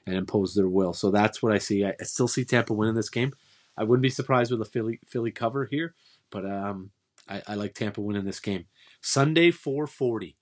[0.07, 0.93] and impose their will.
[0.93, 1.85] So that's what I see.
[1.85, 3.33] I, I still see Tampa winning this game.
[3.77, 5.95] I wouldn't be surprised with a Philly Philly cover here,
[6.31, 6.91] but um,
[7.29, 8.67] I, I like Tampa winning this game.
[9.01, 10.37] Sunday 440.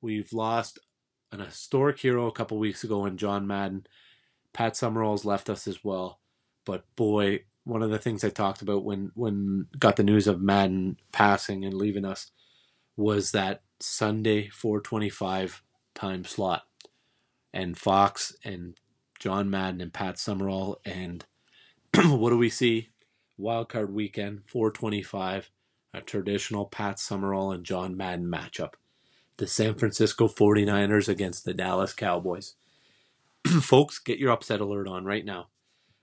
[0.00, 0.78] We've lost
[1.32, 3.86] an historic hero a couple weeks ago in John Madden.
[4.52, 6.20] Pat Summerall's left us as well.
[6.64, 10.40] But boy, one of the things I talked about when when got the news of
[10.40, 12.30] Madden passing and leaving us
[12.96, 15.62] was that Sunday 425
[15.94, 16.64] time slot.
[17.52, 18.76] And Fox and
[19.18, 21.24] John Madden and Pat Summerall and
[22.04, 22.88] what do we see?
[23.38, 25.50] Wildcard weekend 425
[25.92, 28.74] a traditional Pat Summerall and John Madden matchup.
[29.38, 32.54] The San Francisco 49ers against the Dallas Cowboys.
[33.46, 35.48] Folks, get your upset alert on right now.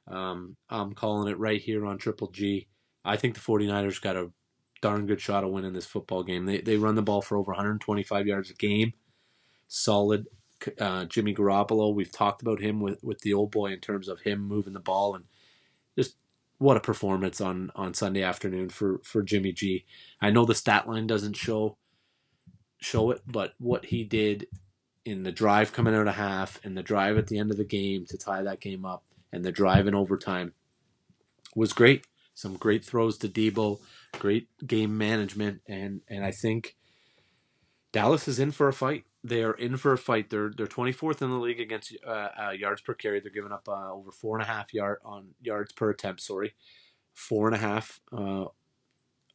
[0.08, 2.68] Um, I'm calling it right here on Triple G.
[3.06, 4.32] I think the 49ers got a
[4.82, 6.46] darn good shot of winning this football game.
[6.46, 8.94] They, they run the ball for over 125 yards a game.
[9.68, 10.26] Solid.
[10.80, 14.22] Uh, Jimmy Garoppolo, we've talked about him with, with the old boy in terms of
[14.22, 15.26] him moving the ball and
[15.98, 16.16] just
[16.58, 19.86] what a performance on, on Sunday afternoon for, for Jimmy G.
[20.22, 21.78] I know the stat line doesn't show
[22.80, 24.48] show it, but what he did
[25.04, 27.66] in the drive coming out of half and the drive at the end of the
[27.66, 30.54] game to tie that game up and the drive in overtime
[31.56, 32.06] was great.
[32.34, 33.80] Some great throws to Deebo,
[34.20, 36.77] great game management, and and I think
[37.98, 39.06] Dallas is in for a fight.
[39.24, 40.30] They are in for a fight.
[40.30, 43.20] They're they're 24th in the league against uh, uh, yards per carry.
[43.20, 46.22] They're giving up uh, over four and a half yard on yards per attempt.
[46.22, 46.54] Sorry,
[47.16, 48.46] four and a half uh,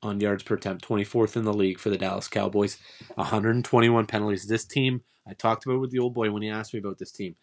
[0.00, 0.86] on yards per attempt.
[0.86, 2.78] 24th in the league for the Dallas Cowboys.
[3.16, 4.46] 121 penalties.
[4.46, 7.10] This team I talked about with the old boy when he asked me about this
[7.10, 7.34] team.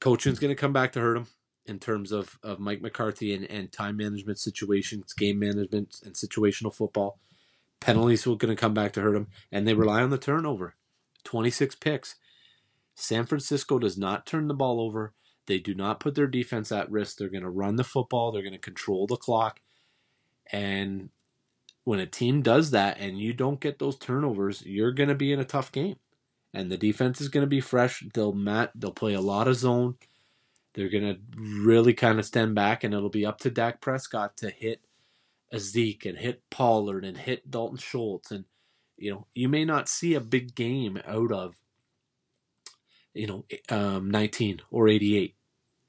[0.00, 1.26] Coaching's going to come back to hurt him
[1.66, 6.74] in terms of, of Mike McCarthy and, and time management situations, game management, and situational
[6.74, 7.20] football.
[7.82, 10.76] Penalties are going to come back to hurt them, and they rely on the turnover.
[11.24, 12.16] 26 picks.
[12.94, 15.14] San Francisco does not turn the ball over.
[15.46, 17.16] They do not put their defense at risk.
[17.16, 18.30] They're going to run the football.
[18.30, 19.60] They're going to control the clock.
[20.52, 21.10] And
[21.84, 25.32] when a team does that and you don't get those turnovers, you're going to be
[25.32, 25.96] in a tough game.
[26.54, 28.04] And the defense is going to be fresh.
[28.14, 29.96] They'll mat, they'll play a lot of zone.
[30.74, 34.36] They're going to really kind of stand back, and it'll be up to Dak Prescott
[34.38, 34.80] to hit
[35.52, 38.30] a Zeke and hit Pollard and hit Dalton Schultz.
[38.30, 38.46] And,
[38.96, 41.54] you know, you may not see a big game out of,
[43.14, 45.36] you know, um, 19 or 88,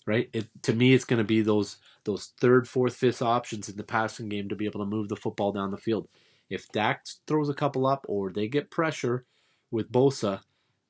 [0.06, 0.30] right?
[0.34, 3.84] It, to me, it's going to be those those third, fourth, fifth options in the
[3.84, 6.10] passing game to be able to move the football down the field.
[6.50, 9.26] If Dak throws a couple up or they get pressure
[9.72, 10.42] with Bosa,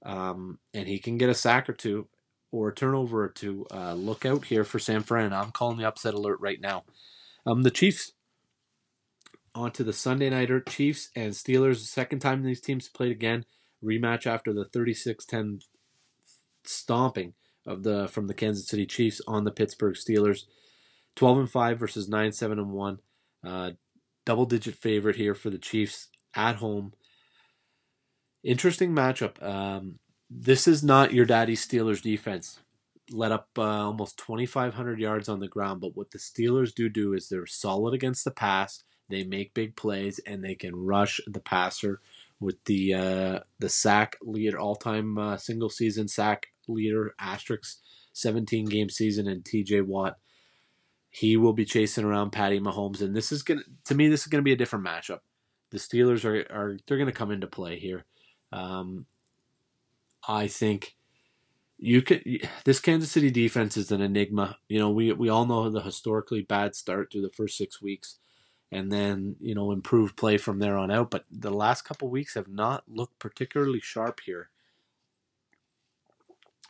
[0.03, 2.07] um, and he can get a sack or two,
[2.51, 5.33] or a turnover or two, uh, look out here for San Fran.
[5.33, 6.83] I'm calling the upset alert right now.
[7.45, 8.13] Um, the Chiefs
[9.55, 10.59] on to the Sunday nighter.
[10.59, 11.77] Chiefs and Steelers.
[11.77, 13.45] Second time these teams played again.
[13.83, 15.63] Rematch after the 36-10
[16.63, 17.33] stomping
[17.65, 20.45] of the from the Kansas City Chiefs on the Pittsburgh Steelers.
[21.15, 22.99] 12 and 5 versus 9 7 and 1.
[23.45, 23.71] Uh,
[24.25, 26.93] double digit favorite here for the Chiefs at home.
[28.43, 29.41] Interesting matchup.
[29.41, 29.99] Um,
[30.29, 32.59] this is not your daddy Steelers defense.
[33.11, 37.13] Let up uh, almost 2,500 yards on the ground, but what the Steelers do do
[37.13, 38.83] is they're solid against the pass.
[39.09, 42.01] They make big plays and they can rush the passer
[42.39, 47.79] with the uh, the sack leader, all time uh, single season sack leader, asterisk
[48.13, 49.81] 17 game season, and T.J.
[49.81, 50.17] Watt.
[51.09, 54.27] He will be chasing around Patty Mahomes, and this is gonna to me this is
[54.27, 55.19] gonna be a different matchup.
[55.69, 58.05] The Steelers are are they're gonna come into play here.
[58.51, 59.05] Um,
[60.27, 60.95] I think
[61.77, 62.23] you could.
[62.65, 64.57] This Kansas City defense is an enigma.
[64.67, 68.19] You know, we we all know the historically bad start through the first six weeks,
[68.73, 71.11] and then you know improved play from there on out.
[71.11, 74.49] But the last couple weeks have not looked particularly sharp here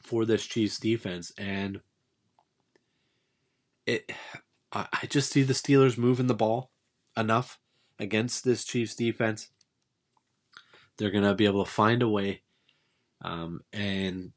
[0.04, 1.82] for this Chiefs defense, and
[3.88, 4.12] it.
[4.74, 6.72] I just see the Steelers moving the ball
[7.18, 7.60] enough
[8.00, 9.50] against this Chiefs defense.
[10.98, 12.42] They're gonna be able to find a way
[13.22, 14.34] Um, and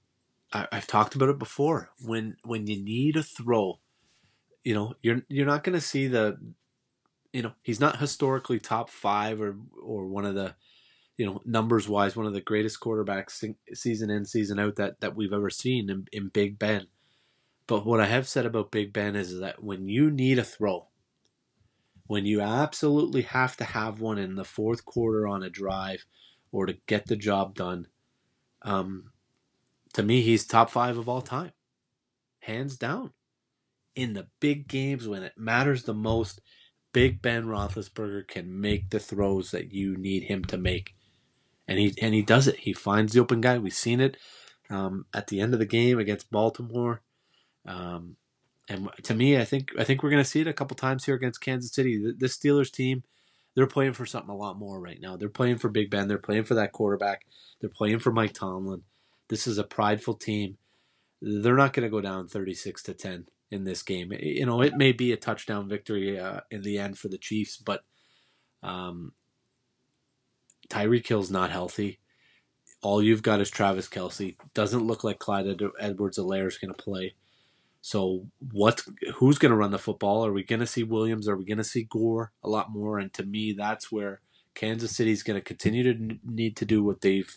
[0.53, 1.91] I, I've talked about it before.
[2.01, 3.81] When when you need a throw,
[4.65, 6.39] you know you're you're not to see the,
[7.37, 10.55] you know, he's not historically top five or or one of the,
[11.19, 15.15] you know, numbers wise, one of the greatest quarterbacks season in season out that that
[15.15, 16.87] we've ever seen in, in Big Ben.
[17.67, 20.89] But what I have said about Big Ben is that when you need a throw,
[22.07, 26.07] when you absolutely have to have one in the fourth quarter on a drive
[26.53, 27.87] or to get the job done,
[28.63, 29.11] um,
[29.93, 31.53] to me, he's top five of all time,
[32.39, 33.13] hands down.
[33.95, 36.41] In the big games when it matters the most,
[36.97, 40.95] Big Ben Roethlisberger can make the throws that you need him to make,
[41.69, 42.61] and he and he does it.
[42.61, 43.59] He finds the open guy.
[43.59, 44.17] We've seen it
[44.71, 47.03] um, at the end of the game against Baltimore.
[47.67, 48.17] Um,
[48.71, 51.05] and to me, I think I think we're going to see it a couple times
[51.05, 52.15] here against Kansas City.
[52.17, 53.03] This Steelers team,
[53.55, 55.19] they're playing for something a lot more right now.
[55.19, 56.09] They're playing for Big Ben.
[56.09, 57.27] They're playing for that quarterback.
[57.61, 58.85] They're playing for Mike Tomlin.
[59.29, 60.57] This is a prideful team.
[61.21, 64.13] They're not going to go down thirty-six to ten in this game.
[64.21, 67.57] You know, it may be a touchdown victory uh, in the end for the Chiefs,
[67.57, 67.83] but
[68.63, 69.13] um,
[70.69, 72.01] Tyreek Hill's not healthy.
[72.83, 74.37] All you've got is Travis Kelce.
[74.55, 75.47] Doesn't look like Clyde
[75.81, 77.15] Edwards-Helaire is going to play.
[77.81, 78.83] So what?
[79.15, 80.27] Who's going to run the football?
[80.27, 81.29] Are we going to see Williams?
[81.29, 82.99] Are we going to see Gore a lot more?
[82.99, 84.21] And to me, that's where
[84.55, 87.33] Kansas City is going to continue to need to do what they've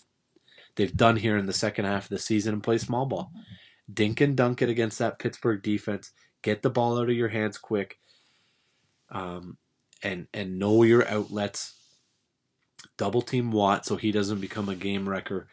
[0.75, 3.31] they've done here in the second half of the season and play small ball.
[3.91, 6.11] Dink and dunk it against that Pittsburgh defense.
[6.41, 7.99] Get the ball out of your hands quick.
[9.11, 9.57] Um,
[10.03, 11.75] and and know your outlets.
[12.97, 15.47] Double team Watt so he doesn't become a game wrecker,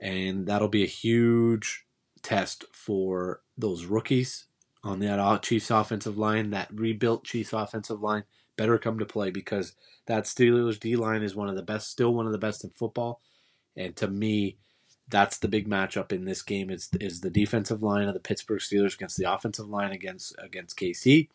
[0.00, 1.84] and that'll be a huge
[2.22, 4.46] test for those rookies
[4.82, 8.24] on that Chiefs offensive line, that rebuilt Chiefs offensive line,
[8.56, 9.74] better come to play because
[10.06, 12.70] that Steelers D line is one of the best, still one of the best in
[12.70, 13.20] football.
[13.76, 14.58] And to me,
[15.08, 18.60] that's the big matchup in this game is is the defensive line of the Pittsburgh
[18.60, 21.28] Steelers against the offensive line against against KC,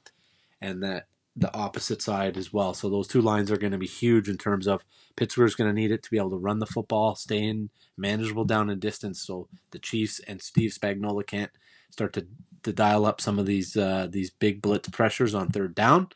[0.59, 2.73] and that the opposite side as well.
[2.73, 4.83] So those two lines are going to be huge in terms of
[5.15, 8.43] Pittsburgh's going to need it to be able to run the football, stay in manageable
[8.43, 11.51] down and distance, so the Chiefs and Steve Spagnuolo can't
[11.89, 12.27] start to,
[12.63, 16.09] to dial up some of these uh, these big blitz pressures on third down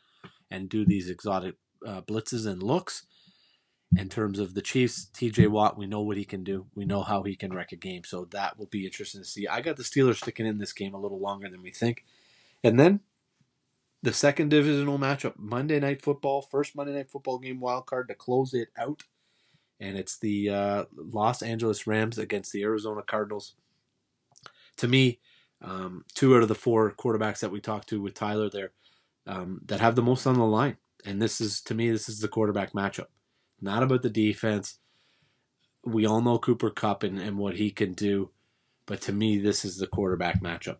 [0.50, 1.54] and do these exotic
[1.86, 3.06] uh, blitzes and looks.
[3.96, 6.66] In terms of the Chiefs, TJ Watt, we know what he can do.
[6.74, 8.02] We know how he can wreck a game.
[8.04, 9.46] So that will be interesting to see.
[9.46, 12.04] I got the Steelers sticking in this game a little longer than we think.
[12.64, 13.00] And then
[14.02, 18.14] the second divisional matchup, Monday Night Football, first Monday Night Football game wild card to
[18.14, 19.04] close it out.
[19.78, 23.54] And it's the uh, Los Angeles Rams against the Arizona Cardinals.
[24.78, 25.20] To me,
[25.62, 28.72] um, two out of the four quarterbacks that we talked to with Tyler there
[29.26, 30.76] um, that have the most on the line.
[31.04, 33.06] And this is, to me, this is the quarterback matchup.
[33.60, 34.78] Not about the defense.
[35.84, 38.30] We all know Cooper Kupp and, and what he can do.
[38.86, 40.78] But to me, this is the quarterback matchup.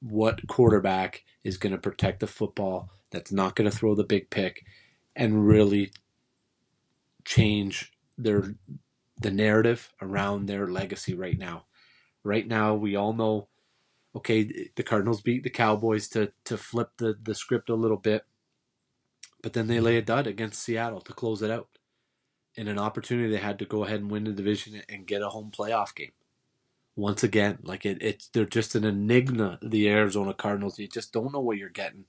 [0.00, 4.30] What quarterback is going to protect the football that's not going to throw the big
[4.30, 4.64] pick
[5.16, 5.92] and really
[7.24, 8.54] change their
[9.18, 11.64] the narrative around their legacy right now.
[12.24, 13.48] Right now, we all know
[14.14, 18.24] okay, the Cardinals beat the Cowboys to to flip the, the script a little bit,
[19.42, 21.68] but then they lay a dud against Seattle to close it out.
[22.56, 25.28] In an opportunity they had to go ahead and win the division and get a
[25.28, 26.12] home playoff game.
[26.96, 29.58] Once again, like it, it's they're just an enigma.
[29.62, 32.06] The Arizona Cardinals, you just don't know what you're getting.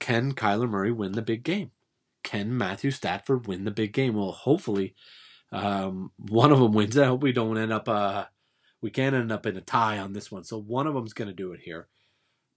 [0.00, 1.70] Can Kyler Murray win the big game?
[2.24, 4.14] Can Matthew Stafford win the big game?
[4.14, 4.94] Well, hopefully,
[5.52, 6.98] um, one of them wins.
[6.98, 8.24] I hope we don't end up uh,
[8.82, 10.44] we can't end up in a tie on this one.
[10.44, 11.86] So one of them's going to do it here.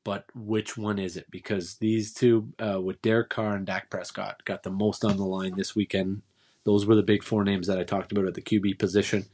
[0.06, 1.26] But which one is it?
[1.32, 5.26] Because these two, uh, with Derek Carr and Dak Prescott, got the most on the
[5.26, 6.22] line this weekend.
[6.64, 9.26] Those were the big four names that I talked about at the QB position.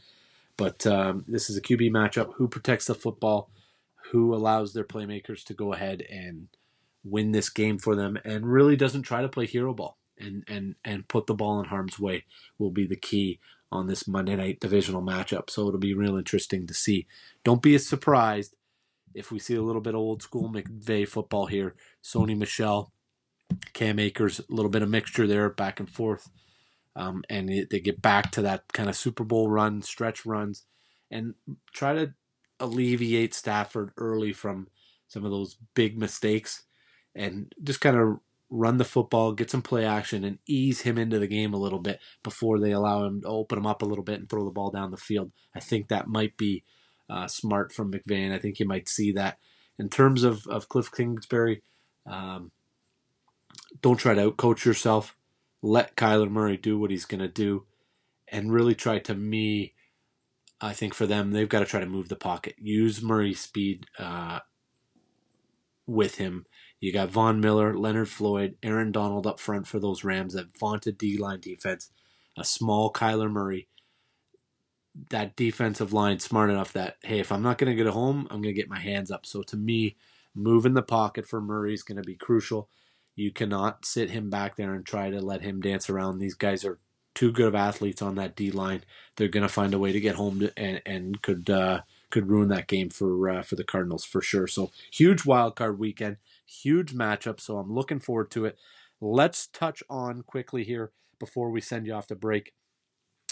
[0.55, 2.35] But um, this is a QB matchup.
[2.35, 3.49] Who protects the football?
[4.11, 6.47] Who allows their playmakers to go ahead and
[7.03, 10.75] win this game for them and really doesn't try to play hero ball and, and,
[10.85, 12.23] and put the ball in harm's way
[12.57, 13.39] will be the key
[13.71, 15.49] on this Monday night divisional matchup.
[15.49, 17.07] So it'll be real interesting to see.
[17.43, 18.55] Don't be surprised
[19.13, 21.75] if we see a little bit of old school McVay football here.
[22.03, 22.91] Sony Michel,
[23.73, 26.29] Cam Akers, a little bit of mixture there, back and forth.
[26.95, 30.65] Um, and it, they get back to that kind of Super Bowl run, stretch runs,
[31.09, 31.35] and
[31.73, 32.13] try to
[32.59, 34.67] alleviate Stafford early from
[35.07, 36.63] some of those big mistakes
[37.15, 41.19] and just kind of run the football, get some play action, and ease him into
[41.19, 44.03] the game a little bit before they allow him to open him up a little
[44.03, 45.31] bit and throw the ball down the field.
[45.55, 46.63] I think that might be
[47.11, 48.31] uh, smart from McVay.
[48.33, 49.37] I think you might see that.
[49.77, 51.63] In terms of, of Cliff Kingsbury,
[52.05, 52.51] um,
[53.81, 55.15] don't try to outcoach yourself.
[55.61, 57.65] Let Kyler Murray do what he's going to do
[58.27, 59.73] and really try to me
[60.61, 63.87] I think for them, they've got to try to move the pocket, use Murray's speed
[63.97, 64.39] uh,
[65.87, 66.45] with him.
[66.79, 70.99] You got Von Miller, Leonard Floyd, Aaron Donald up front for those Rams, that vaunted
[70.99, 71.89] D line defense,
[72.37, 73.67] a small Kyler Murray.
[75.09, 78.27] That defensive line smart enough that, hey, if I'm not going to get a home,
[78.29, 79.25] I'm going to get my hands up.
[79.25, 79.95] So to me,
[80.35, 82.69] moving the pocket for Murray is going to be crucial.
[83.15, 86.19] You cannot sit him back there and try to let him dance around.
[86.19, 86.79] These guys are
[87.13, 88.83] too good of athletes on that D line.
[89.15, 92.29] They're going to find a way to get home to, and and could uh, could
[92.29, 94.47] ruin that game for uh, for the Cardinals for sure.
[94.47, 97.39] So huge wild card weekend, huge matchup.
[97.39, 98.57] So I'm looking forward to it.
[98.99, 102.53] Let's touch on quickly here before we send you off to break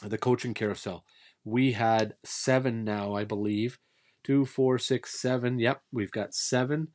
[0.03, 1.05] the coaching carousel.
[1.43, 3.79] We had seven now, I believe.
[4.23, 5.59] Two, four, six, seven.
[5.59, 6.89] Yep, we've got seven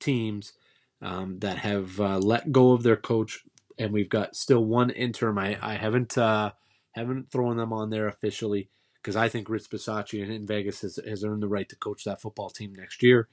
[0.00, 0.52] teams
[1.00, 3.44] um, that have uh, let go of their coach,
[3.78, 5.38] and we've got still one interim.
[5.38, 6.52] I, I haven't uh,
[6.92, 11.24] haven't thrown them on there officially because I think Rich Bisaccia in Vegas has, has
[11.24, 13.28] earned the right to coach that football team next year.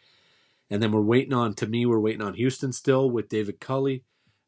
[0.69, 4.03] And then we're waiting on, to me, we're waiting on Houston still with David Culley.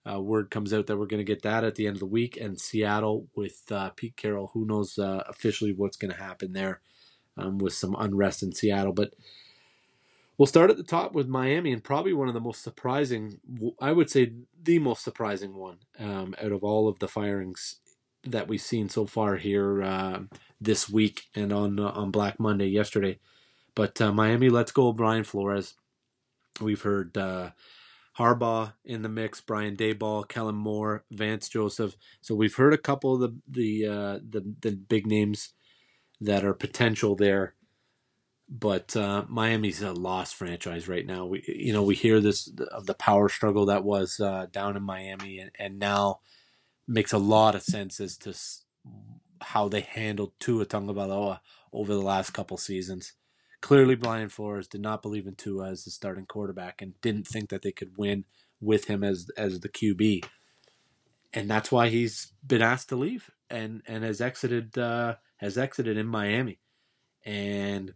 [0.09, 2.05] Uh, word comes out that we're going to get that at the end of the
[2.05, 4.51] week, and Seattle with uh, Pete Carroll.
[4.53, 6.81] Who knows uh, officially what's going to happen there
[7.37, 8.93] um, with some unrest in Seattle.
[8.93, 9.13] But
[10.37, 13.39] we'll start at the top with Miami, and probably one of the most surprising,
[13.81, 17.75] I would say the most surprising one um, out of all of the firings
[18.23, 20.19] that we've seen so far here uh,
[20.59, 23.19] this week and on uh, on Black Monday yesterday.
[23.75, 25.75] But uh, Miami, let's go, Brian Flores.
[26.59, 27.51] We've heard uh,
[28.19, 31.95] Harbaugh in the mix, Brian Daboll, Kellen Moore, Vance Joseph.
[32.21, 35.53] So we've heard a couple of the the uh, the, the big names
[36.21, 37.55] that are potential there.
[38.49, 41.25] But uh, Miami's a lost franchise right now.
[41.27, 44.83] We you know we hear this of the power struggle that was uh, down in
[44.83, 46.19] Miami, and, and now
[46.87, 48.35] makes a lot of sense as to
[49.41, 51.39] how they handled Tua Tagovailoa
[51.71, 53.13] over the last couple seasons.
[53.61, 57.49] Clearly, Brian Flores did not believe in Tua as the starting quarterback and didn't think
[57.49, 58.25] that they could win
[58.61, 60.23] with him as as the QB,
[61.33, 65.97] and that's why he's been asked to leave and and has exited uh, has exited
[65.97, 66.59] in Miami,
[67.25, 67.93] and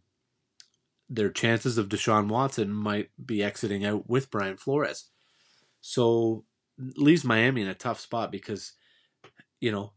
[1.10, 5.10] their chances of Deshaun Watson might be exiting out with Brian Flores,
[5.82, 6.46] so
[6.78, 8.74] leaves Miami in a tough spot because,
[9.60, 9.94] you know,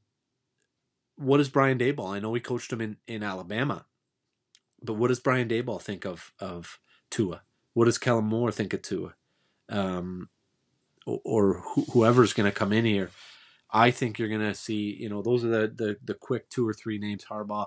[1.17, 2.15] what is Brian Daboll?
[2.15, 3.87] I know he coached him in in Alabama,
[4.87, 6.79] but what does Brian Daboll think of of
[7.11, 7.43] Tua?
[7.75, 9.15] What does Kellen Moore think of Tua?
[9.69, 10.31] Um,
[11.07, 13.11] or, wh- whoever's going to come in here.
[13.71, 16.67] I think you're going to see, you know, those are the, the the quick two
[16.67, 17.25] or three names.
[17.25, 17.67] Harbaugh,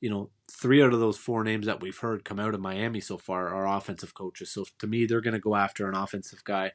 [0.00, 3.00] you know, three out of those four names that we've heard come out of Miami
[3.00, 4.50] so far are offensive coaches.
[4.52, 6.72] So to me, they're going to go after an offensive guy,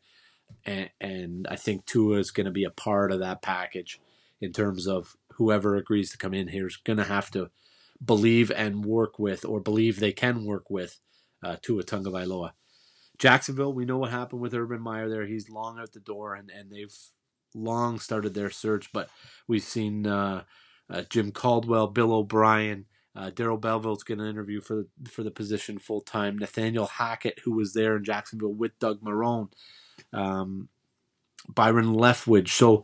[0.65, 3.99] and, and I think Tua is going to be a part of that package
[4.41, 7.49] in terms of whoever agrees to come in here is going to have to
[8.03, 10.99] believe and work with, or believe they can work with,
[11.43, 12.51] uh, Tua Tagovailoa.
[13.17, 15.25] Jacksonville, we know what happened with Urban Meyer there.
[15.25, 16.93] He's long out the door, and, and they've
[17.53, 19.09] long started their search, but
[19.47, 20.43] we've seen uh,
[20.89, 22.85] uh, Jim Caldwell, Bill O'Brien,
[23.15, 26.37] uh, Darrell Bevell's going to interview for the, for the position full time.
[26.37, 29.49] Nathaniel Hackett, who was there in Jacksonville with Doug Marrone,
[30.11, 30.67] um,
[31.47, 32.49] Byron Leftwich.
[32.49, 32.83] So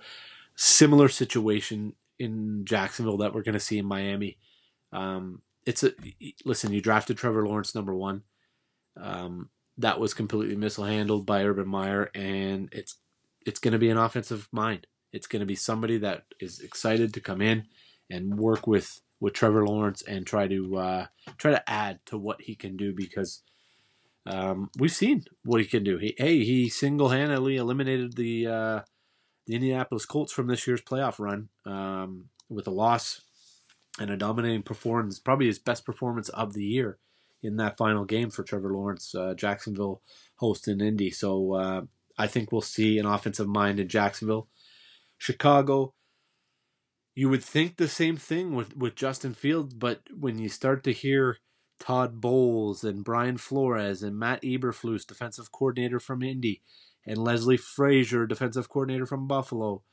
[0.56, 4.38] similar situation in Jacksonville that we're going to see in Miami.
[4.92, 5.92] Um, it's a
[6.46, 6.74] listen.
[6.74, 8.24] You drafted Trevor Lawrence number one.
[9.00, 12.98] Um, that was completely mishandled by Urban Meyer, and it's
[13.46, 14.88] it's going to be an offensive mind.
[15.14, 17.66] It's going to be somebody that is excited to come in
[18.10, 21.06] and work with with Trevor Lawrence and try to uh,
[21.38, 23.42] try to add to what he can do because
[24.26, 25.98] um, we've seen what he can do.
[25.98, 28.80] He, hey, he single handedly eliminated the uh,
[29.48, 33.22] the Indianapolis Colts from this year's playoff run um, with a loss
[34.00, 36.98] and a dominating performance, probably his best performance of the year
[37.44, 40.02] in that final game for Trevor Lawrence, uh, Jacksonville
[40.36, 41.12] hosting Indy.
[41.12, 41.82] So uh,
[42.18, 44.48] I think we'll see an offensive mind in Jacksonville.
[45.18, 45.94] Chicago,
[47.16, 50.94] you would think the same thing with, with Justin Fields, but when you start to
[50.94, 51.38] hear
[51.80, 56.62] Todd Bowles and Brian Flores and Matt Eberflus, defensive coordinator from Indy,
[57.06, 59.84] and Leslie Frazier, defensive coordinator from Buffalo,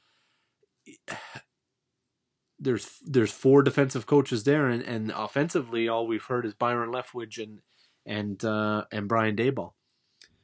[2.61, 7.43] there's there's four defensive coaches there, and, and offensively, all we've heard is Byron Leftwich
[7.43, 7.61] and
[8.05, 9.73] and uh, and Brian Daboll.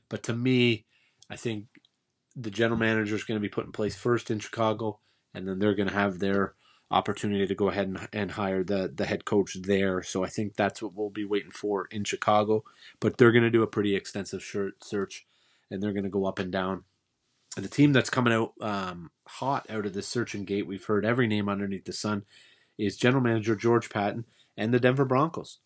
[0.08, 0.86] But to me,
[1.28, 1.66] I think
[2.36, 5.00] the general manager is going to be put in place first in Chicago,
[5.32, 6.54] and then they're going to have their
[6.90, 10.02] opportunity to go ahead and, and hire the the head coach there.
[10.02, 12.64] So I think that's what we'll be waiting for in Chicago.
[13.00, 15.26] But they're going to do a pretty extensive search,
[15.70, 16.84] and they're going to go up and down
[17.56, 21.26] the team that's coming out um, hot out of this searching gate, we've heard every
[21.26, 22.24] name underneath the sun,
[22.78, 24.24] is general manager George Paton.
[24.56, 25.58] and the Denver Broncos.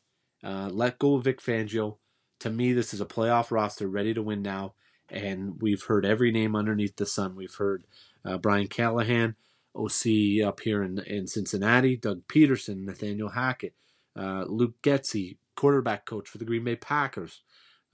[0.43, 1.99] Uh, let go of Vic Fangio.
[2.41, 4.75] To me, this is a playoff roster ready to win now,
[5.09, 7.35] and we've heard every name underneath the sun.
[7.35, 7.85] We've heard
[8.25, 9.35] uh, Brian Callahan,
[9.75, 13.75] OC up here in, in Cincinnati, Doug Pederson, Nathaniel Hackett,
[14.17, 17.43] uh, Luke Getsy, quarterback coach for the Green Bay Packers.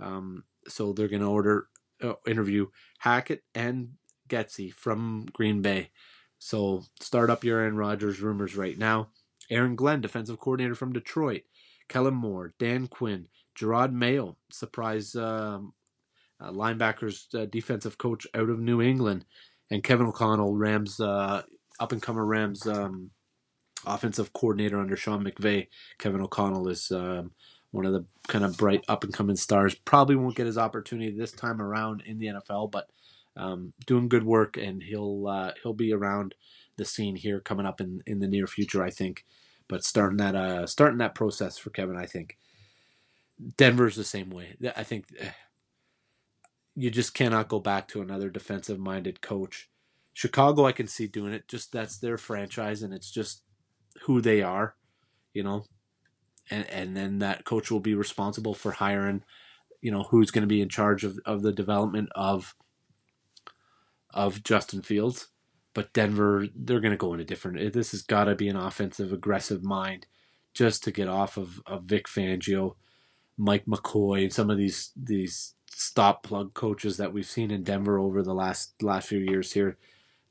[0.01, 1.69] Um, so they're going to order
[2.03, 2.67] uh, interview
[3.05, 3.91] Hackett and
[4.31, 5.91] Getsy from Green Bay.
[6.39, 9.09] So start up your Aaron Rodgers rumors right now.
[9.51, 11.43] Aaron Glenn, defensive coordinator from Detroit.
[11.87, 13.29] Kellen Moore, Dan Quinn,
[13.61, 15.75] Jerod Mayo, surprise um,
[16.41, 19.27] uh, linebackers uh, defensive coach out of New England,
[19.71, 21.43] and Kevin O'Connell, Rams uh,
[21.79, 23.11] up and comer Rams um,
[23.85, 25.69] offensive coordinator under Sean McVay.
[25.99, 27.33] Kevin O'Connell is um,
[27.75, 29.75] one of the kind of bright up and coming stars.
[29.75, 32.89] Probably won't get his opportunity this time around in the NFL, but
[33.37, 36.37] um, doing good work, and he'll uh, he'll be around
[36.77, 39.25] the scene here coming up in, in the near future, I think.
[39.69, 42.39] But starting that uh, starting that process for Kevin, I think
[43.57, 44.57] Denver's the same way.
[44.77, 45.31] I think eh,
[46.77, 49.69] you just cannot go back to another defensive minded coach.
[50.13, 51.49] Chicago, I can see doing it.
[51.49, 53.43] Just that's their franchise, and it's just
[54.03, 54.77] who they are,
[55.33, 55.65] you know.
[56.51, 59.23] And and then that coach will be responsible for hiring,
[59.81, 62.55] you know, who's going to be in charge of, of the development of
[64.13, 65.29] of Justin Fields.
[65.75, 67.73] But Denver, they're going to go in a different.
[67.73, 70.07] This has got to be an offensive, aggressive mind,
[70.53, 72.77] just to get off of, of Vic Fangio,
[73.37, 77.99] Mike McCoy, and some of these these stop plug coaches that we've seen in Denver
[77.99, 79.79] over the last last few years here.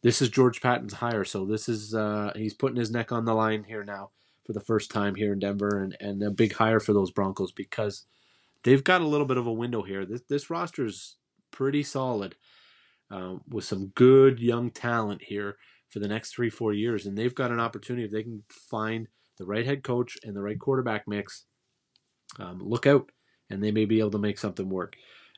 [0.02, 3.34] This is George Paton's hire, so this is uh, he's putting his neck on the
[3.34, 4.12] line here now
[4.46, 7.52] for the first time here in Denver, and, and a big hire for those Broncos
[7.52, 8.06] because
[8.64, 10.06] they've got a little bit of a window here.
[10.06, 11.18] This this roster is
[11.52, 12.36] pretty solid
[13.12, 15.58] um, with some good young talent here
[15.90, 17.06] for the next three, four years.
[17.06, 20.42] And they've got an opportunity if they can find the right head coach and the
[20.42, 21.46] right quarterback mix.
[22.40, 23.12] Um, look out,
[23.50, 24.96] and they may be able to make something work.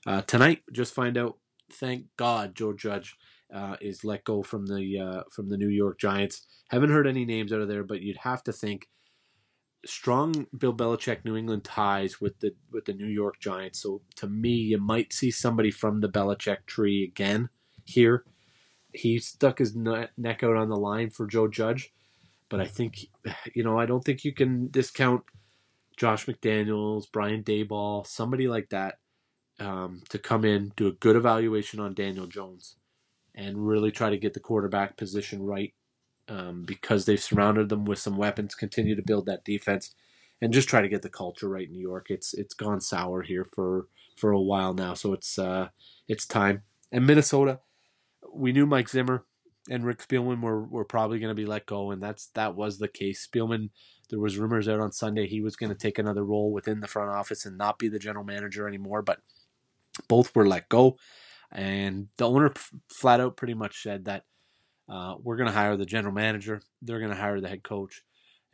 [0.07, 1.37] Uh, tonight, just find out.
[1.73, 3.15] Thank God, Joe Judge
[3.53, 6.45] uh, is let go from the uh, from the New York Giants.
[6.69, 8.87] Haven't heard any names out of there, but you'd have to think
[9.85, 13.79] strong Bill Belichick New England ties with the with the New York Giants.
[13.79, 17.49] So to me, you might see somebody from the Belichick tree again
[17.85, 18.25] here.
[18.93, 21.93] He stuck his neck out on the line for Joe Judge,
[22.47, 23.07] but I think,
[23.53, 25.23] you know, I don't think you can discount
[25.97, 28.99] Josh McDaniels, Brian Daboll, somebody like that
[29.59, 32.77] um, to come in, do a good evaluation on Daniel Jones,
[33.33, 35.73] and really try to get the quarterback position right
[36.27, 39.93] um, because they've surrounded them with some weapons, continue to build that defense,
[40.41, 42.07] and just try to get the culture right in New York.
[42.09, 45.69] It's it's gone sour here for for a while now, so it's uh,
[46.07, 46.63] it's time.
[46.91, 47.59] And Minnesota,
[48.33, 49.25] we knew Mike Zimmer
[49.69, 52.77] and Rick Spielman were, were probably going to be let go, and that's that was
[52.77, 53.27] the case.
[53.27, 53.69] Spielman,
[54.09, 56.87] there was rumors out on Sunday he was going to take another role within the
[56.87, 59.19] front office and not be the general manager anymore, but
[60.07, 60.97] both were let go,
[61.51, 62.53] and the owner
[62.89, 64.25] flat out pretty much said that
[64.89, 68.03] uh, we're going to hire the general manager, they're going to hire the head coach,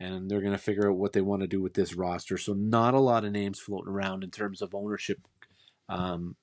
[0.00, 2.38] and they're going to figure out what they want to do with this roster.
[2.38, 5.18] So not a lot of names floating around in terms of ownership.
[5.88, 6.36] Um,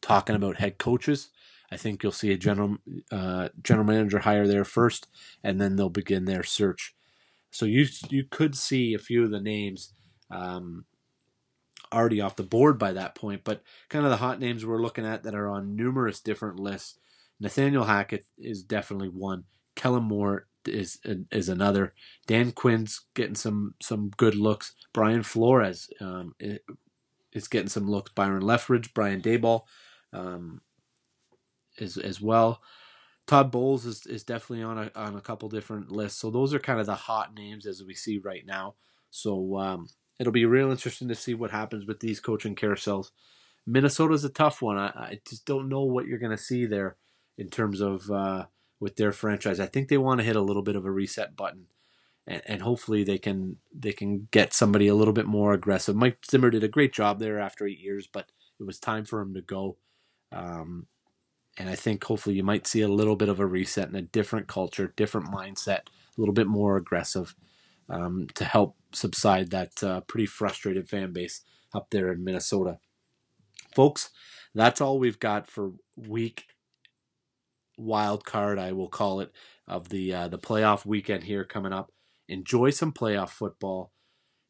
[0.00, 1.30] talking about head coaches.
[1.70, 2.78] I think you'll see a general
[3.10, 5.06] uh, general manager hire there first,
[5.44, 6.94] and then they'll begin their search.
[7.50, 9.92] So you you could see a few of the names
[10.30, 10.84] um,
[11.92, 15.06] already off the board by that point, but kind of the hot names we're looking
[15.06, 16.98] at that are on numerous different lists.
[17.40, 19.44] Nathaniel Hackett is definitely one.
[19.76, 20.98] Kellen Moore is
[21.30, 21.94] is another.
[22.26, 24.74] Dan Quinn's getting some some good looks.
[24.92, 26.34] Brian Flores um,
[27.32, 28.12] is getting some looks.
[28.12, 29.62] Byron Leftwich, Brian Daboll.
[30.12, 30.62] Um,
[31.80, 32.60] as as well.
[33.26, 36.20] Todd Bowles is, is definitely on a on a couple different lists.
[36.20, 38.74] So those are kind of the hot names as we see right now.
[39.10, 39.86] So um,
[40.18, 43.10] it'll be real interesting to see what happens with these coaching carousels.
[43.66, 44.78] Minnesota's a tough one.
[44.78, 46.96] I, I just don't know what you're going to see there
[47.38, 48.46] in terms of uh,
[48.80, 49.60] with their franchise.
[49.60, 51.66] I think they want to hit a little bit of a reset button,
[52.26, 55.96] and, and hopefully they can they can get somebody a little bit more aggressive.
[55.96, 58.30] Mike Zimmer did a great job there after eight years, but
[58.60, 59.76] it was time for him to go.
[60.32, 60.86] Um,
[61.56, 64.02] and I think hopefully you might see a little bit of a reset and a
[64.02, 67.34] different culture, different mindset, a little bit more aggressive
[67.88, 71.42] um, to help subside that uh, pretty frustrated fan base
[71.74, 72.78] up there in Minnesota.
[73.74, 74.10] Folks,
[74.54, 76.44] that's all we've got for week
[77.78, 79.32] wild card, I will call it,
[79.66, 81.92] of the uh, the playoff weekend here coming up.
[82.28, 83.92] Enjoy some playoff football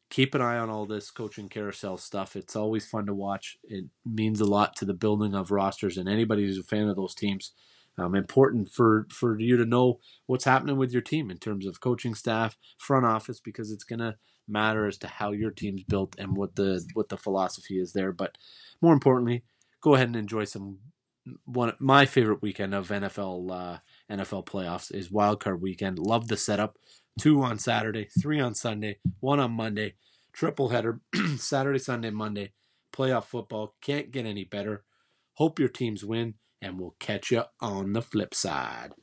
[0.09, 2.35] keep an eye on all this coaching carousel stuff.
[2.35, 3.57] It's always fun to watch.
[3.63, 6.95] It means a lot to the building of rosters and anybody who's a fan of
[6.95, 7.51] those teams.
[7.97, 11.81] Um, important for for you to know what's happening with your team in terms of
[11.81, 14.15] coaching staff, front office, because it's to
[14.47, 18.13] matter as to how your team's built and what the what the philosophy is there.
[18.13, 18.37] But
[18.81, 19.43] more importantly,
[19.81, 20.79] go ahead and enjoy some
[21.45, 23.77] one my favorite weekend of NFL uh,
[24.11, 25.99] NFL playoffs is Wild Card Weekend.
[25.99, 26.77] Love the setup.
[27.19, 29.95] Two on Saturday, three on Sunday, one on Monday,
[30.31, 31.01] triple header
[31.37, 32.53] Saturday, Sunday, Monday.
[32.93, 34.83] Playoff football can't get any better.
[35.33, 38.93] Hope your teams win, and we'll catch you on the flip side.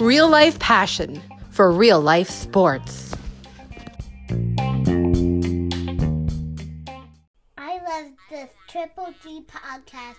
[0.00, 3.07] Real life passion for real life sports.
[8.78, 10.14] Triple G podcast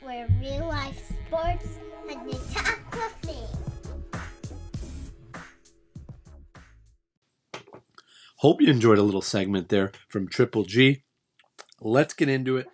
[0.00, 1.78] where real life sports
[2.10, 3.34] and with me.
[8.38, 11.04] Hope you enjoyed a little segment there from Triple G.
[11.80, 12.66] Let's get into it.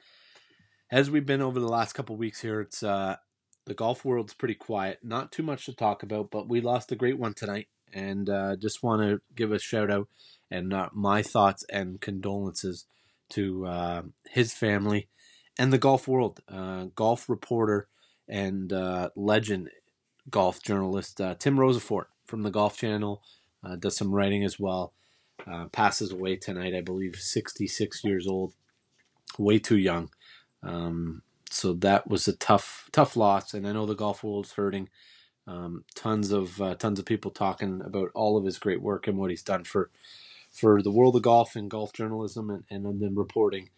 [0.91, 3.17] As we've been over the last couple weeks here, it's uh,
[3.67, 5.01] the golf world's pretty quiet.
[5.03, 8.57] Not too much to talk about, but we lost a great one tonight, and uh,
[8.57, 10.09] just want to give a shout out
[10.51, 12.87] and uh, my thoughts and condolences
[13.29, 15.07] to uh, his family
[15.59, 16.41] and the golf world.
[16.49, 17.89] Uh, golf reporter
[18.29, 19.71] and uh, legend
[20.31, 23.23] golf journalist uh, Tim Rosaforte from the Golf Channel
[23.81, 24.93] does some writing as well.
[25.73, 28.55] passes away tonight, I believe, 66 years old,
[29.39, 30.11] way too young.
[30.63, 34.89] Um, so that was a tough tough loss, and I know the golf world's hurting.
[35.47, 39.17] Um, tons of uh, tons of people talking about all of his great work and
[39.17, 39.91] what he's done for
[40.53, 43.71] for the world of golf and golf journalism and, and then reporting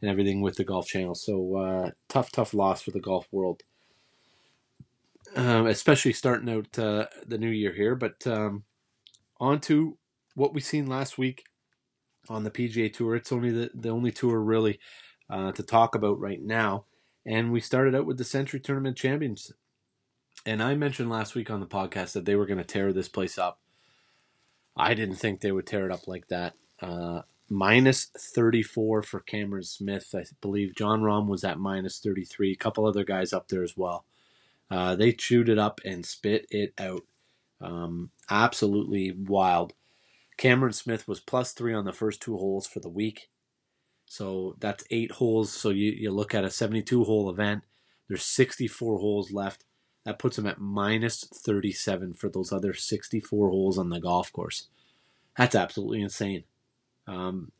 [0.00, 1.14] and everything with the golf channel.
[1.14, 3.62] So uh, tough tough loss for the golf world,
[5.36, 7.94] um, especially starting out uh, the new year here.
[7.94, 8.64] But um,
[9.40, 9.96] on to
[10.34, 11.44] what we seen last week
[12.28, 13.16] on the PGA Tour.
[13.16, 14.78] It's only the the only tour really
[15.30, 16.84] uh, to talk about right now.
[17.26, 19.52] And we started out with the Sentry Tournament champions.
[20.46, 23.08] And I mentioned last week on the podcast that they were going to tear this
[23.08, 23.60] place up.
[24.76, 26.54] I didn't think they would tear it up like that.
[26.80, 30.14] Uh, minus 34 for Cameron Smith.
[30.14, 32.52] I believe Jon Rahm was at minus 33.
[32.52, 34.04] A couple other guys up there as well.
[34.70, 37.02] Uh, they chewed it up and spit it out.
[37.60, 39.72] Um, absolutely wild.
[40.36, 43.30] Cameron Smith was plus three on the first two holes for the week.
[44.06, 45.52] So that's eight holes.
[45.52, 47.62] So you, you look at a 72 hole event,
[48.08, 49.64] there's 64 holes left.
[50.04, 54.68] That puts him at minus 37 for those other 64 holes on the golf course.
[55.36, 56.44] That's absolutely insane.
[57.08, 57.52] Um,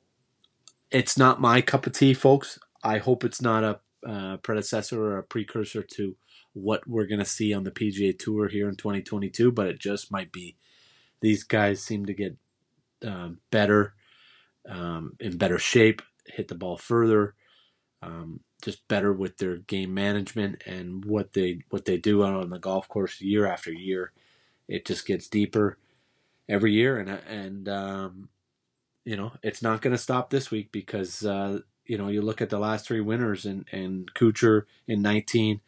[0.90, 2.58] it's not my cup of tea, folks.
[2.84, 6.16] I hope it's not a uh, predecessor or a precursor to
[6.52, 10.12] what we're going to see on the PGA Tour here in 2022, but it just
[10.12, 10.56] might be.
[11.20, 12.36] These guys seem to get
[13.04, 13.94] um, better,
[14.68, 17.34] um, in better shape hit the ball further,
[18.02, 22.58] um, just better with their game management and what they what they do on the
[22.58, 24.12] golf course year after year.
[24.68, 25.78] It just gets deeper
[26.48, 28.28] every year, and and um,
[29.08, 32.42] you know it's not going to stop this week because uh, you know you look
[32.42, 35.62] at the last three winners and and Kuchar in 19,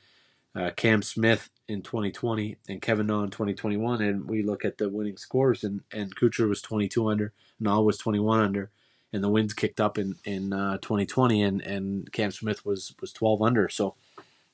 [0.55, 4.91] uh, Cam Smith in 2020, and Kevin Na in 2021, and we look at the
[4.91, 8.71] winning scores and and Kuchar was 22 under, Na was 21 under
[9.11, 13.11] and the winds kicked up in in uh, 2020, and and Cam Smith was was
[13.15, 13.71] 12 under.
[13.71, 13.95] So,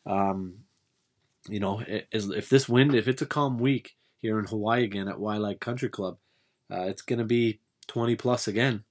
[0.06, 0.58] um,
[1.48, 5.16] you know, if this wind, if it's a calm week here in Hawaii again at
[5.16, 6.18] Waialae Country Club,
[6.70, 7.58] uh, it's going to be
[7.88, 8.84] 20 plus again.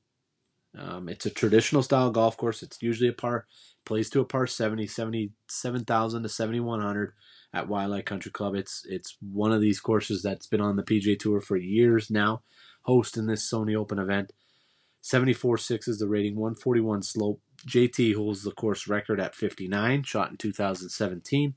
[0.77, 2.61] Um, it's a traditional style golf course.
[2.61, 3.45] It's usually a par,
[3.85, 7.13] plays to a par 70, 77,000 to 7,100
[7.53, 8.55] at Waialae Country Club.
[8.55, 12.41] It's it's one of these courses that's been on the PGA Tour for years now,
[12.81, 14.33] hosting this Sony Open event.
[15.01, 17.39] 74 6 is the rating, 141 slope.
[17.67, 21.53] JT holds the course record at 59, shot in 2017.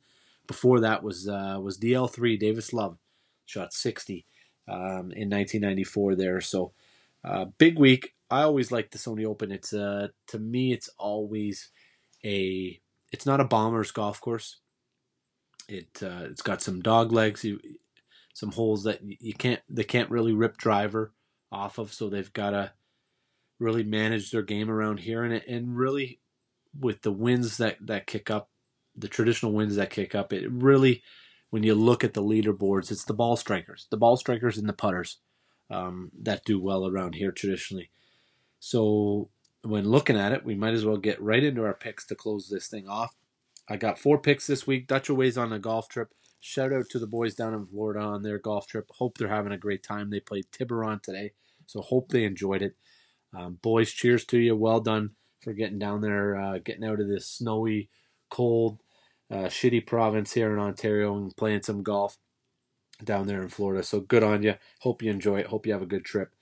[0.46, 2.98] Before that was uh, was DL3 Davis Love,
[3.46, 4.24] shot 60
[4.68, 6.40] um, in 1994 there.
[6.40, 6.72] So
[7.24, 8.14] uh, big week.
[8.30, 9.50] I always like the Sony Open.
[9.50, 11.70] It's uh, to me, it's always
[12.24, 12.80] a.
[13.10, 14.60] It's not a bomber's golf course.
[15.68, 17.60] It uh, it's got some dog legs, you,
[18.34, 21.12] some holes that you can't they can't really rip driver
[21.50, 21.92] off of.
[21.92, 22.72] So they've got to
[23.58, 26.20] really manage their game around here, and and really
[26.78, 28.50] with the winds that that kick up,
[28.94, 31.02] the traditional winds that kick up, it really
[31.50, 34.74] when you look at the leaderboards, it's the ball strikers, the ball strikers and the
[34.74, 35.18] putters
[35.70, 37.90] um, that do well around here traditionally.
[38.60, 39.30] So
[39.62, 42.48] when looking at it, we might as well get right into our picks to close
[42.48, 43.14] this thing off.
[43.68, 44.86] I got four picks this week.
[44.86, 46.08] Dutch Away's on a golf trip.
[46.40, 48.86] Shout out to the boys down in Florida on their golf trip.
[48.92, 50.10] Hope they're having a great time.
[50.10, 51.32] They played Tiburon today,
[51.66, 52.76] so hope they enjoyed it.
[53.36, 54.56] Um, boys, cheers to you.
[54.56, 55.10] Well done
[55.42, 57.90] for getting down there, uh, getting out of this snowy,
[58.30, 58.80] cold,
[59.30, 62.16] uh, shitty province here in Ontario and playing some golf.
[63.04, 63.82] Down there in Florida.
[63.82, 64.54] So good on you.
[64.80, 65.46] Hope you enjoy it.
[65.46, 66.32] Hope you have a good trip.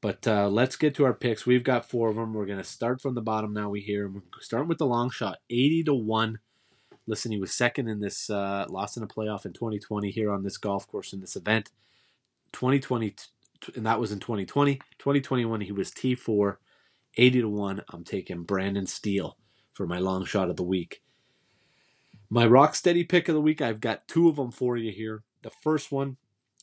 [0.00, 1.46] But uh, let's get to our picks.
[1.46, 2.34] We've got four of them.
[2.34, 3.70] We're going to start from the bottom now.
[3.70, 4.24] We hear them.
[4.40, 6.38] Starting with the long shot, 80 to 1.
[7.06, 10.42] Listen, he was second in this, uh, lost in a playoff in 2020 here on
[10.42, 11.70] this golf course in this event.
[12.52, 13.14] 2020,
[13.76, 14.76] and that was in 2020.
[14.98, 16.56] 2021, he was T4,
[17.16, 17.82] 80 to 1.
[17.90, 19.36] I'm taking Brendan Steele
[19.72, 21.02] for my long shot of the week.
[22.28, 25.22] My rock steady pick of the week, I've got two of them for you here.
[25.42, 26.16] The first one,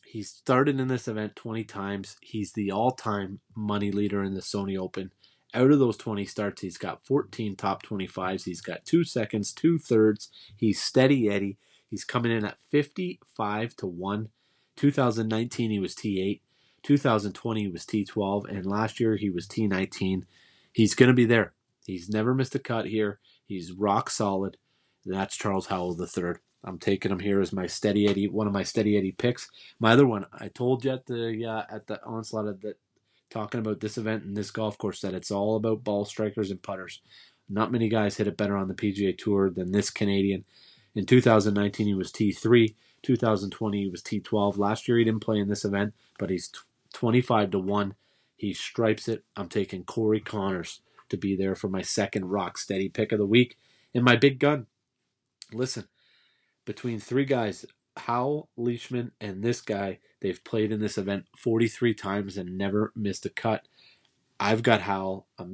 [0.10, 2.18] He's started in this event 20 times.
[2.20, 5.12] He's the all time money leader in the Sony Open.
[5.54, 8.44] Out of those 20 starts, he's got 14 top 25s.
[8.44, 10.30] He's got two seconds, two thirds.
[10.56, 11.60] He's steady Eddie.
[11.92, 14.30] He's coming in at 55 to 1.
[14.78, 16.42] 2019, he was T8.
[16.82, 18.50] 2020, he was T12.
[18.50, 20.24] And last year, he was T19.
[20.74, 21.54] He's going to be there.
[21.86, 23.20] He's never missed a cut here.
[23.46, 24.58] He's rock solid.
[25.06, 26.34] And That's Charles Howell III.
[26.64, 29.50] I'm taking him here as my steady Eddie, one of my steady Eddie picks.
[29.80, 32.78] My other one, I told you at the uh, at the onslaught of that
[33.30, 36.62] talking about this event and this golf course that it's all about ball strikers and
[36.62, 37.02] putters.
[37.48, 40.46] Not many guys hit it better on the PGA Tour than this Canadian.
[40.96, 42.76] In 2019, he was T3.
[43.02, 44.58] 2020, he was T12.
[44.58, 46.52] Last year, he didn't play in this event, but he's
[46.94, 47.96] 25 to 1.
[48.36, 49.24] He stripes it.
[49.36, 53.26] I'm taking Corey Conners to be there for my second rock steady pick of the
[53.26, 53.58] week.
[53.94, 54.68] And my big gun.
[55.52, 55.88] Listen,
[56.70, 57.66] between three guys,
[57.98, 63.26] Howell, Leishman, and this guy, they've played in this event 43 times and never missed
[63.26, 63.68] a cut.
[64.40, 65.26] I've got Howell.
[65.40, 65.46] I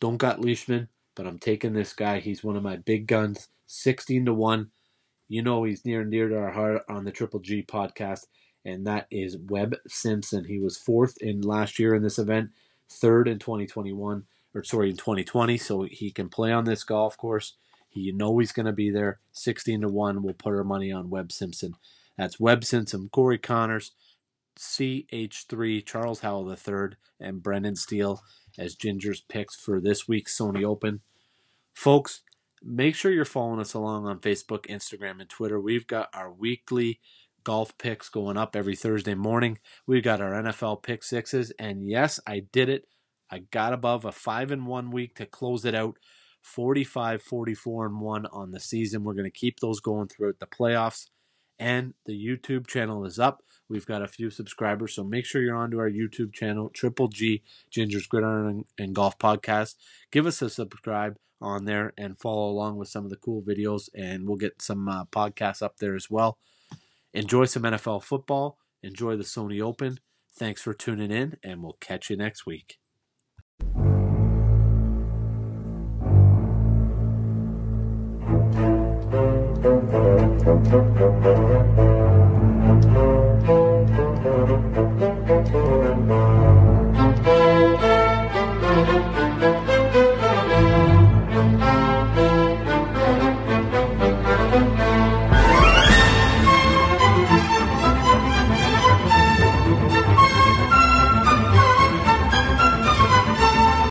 [0.00, 0.86] don't got Leishman,
[1.16, 2.20] but I'm taking this guy.
[2.20, 3.48] He's one of my big guns.
[3.66, 4.70] 16 to 1.
[5.26, 8.26] You know he's near and dear to our heart on the Triple G podcast,
[8.64, 10.44] and that is Webb Simpson.
[10.44, 12.50] He was fourth in last year in this event,
[12.88, 14.22] third in 2021,
[14.54, 17.54] or sorry, in 2020, so he can play on this golf course.
[17.94, 19.20] You know he's going to be there.
[19.32, 20.22] 16 to 1.
[20.22, 21.74] We'll put our money on Webb Simpson.
[22.16, 23.92] That's Webb Simpson, Corey Conners,
[24.58, 28.22] CH3, Charles Howell III, and Brendan Steele
[28.58, 31.00] as Ginger's picks for this week's Sony Open.
[31.74, 32.22] Folks,
[32.62, 35.58] make sure you're following us along on Facebook, Instagram, and Twitter.
[35.58, 37.00] We've got our weekly
[37.44, 39.58] golf picks going up every Thursday morning.
[39.86, 42.86] We've got our NFL pick sixes, and yes, I did it.
[43.30, 45.96] I got above a five and one week to close it out
[46.42, 49.04] 45, 44, and 1 on the season.
[49.04, 51.06] We're going to keep those going throughout the playoffs.
[51.58, 53.42] And the YouTube channel is up.
[53.68, 57.42] We've got a few subscribers, so make sure you're onto our YouTube channel, Triple G
[57.70, 59.76] Ginger's Gridiron and Golf Podcast.
[60.10, 63.88] Give us a subscribe on there and follow along with some of the cool videos,
[63.94, 66.38] and we'll get some uh, podcasts up there as well.
[67.14, 68.58] Enjoy some NFL football.
[68.82, 70.00] Enjoy the Sony Open.
[70.34, 72.81] Thanks for tuning in, and we'll catch you next week.
[79.92, 80.72] Thank
[86.56, 86.61] you.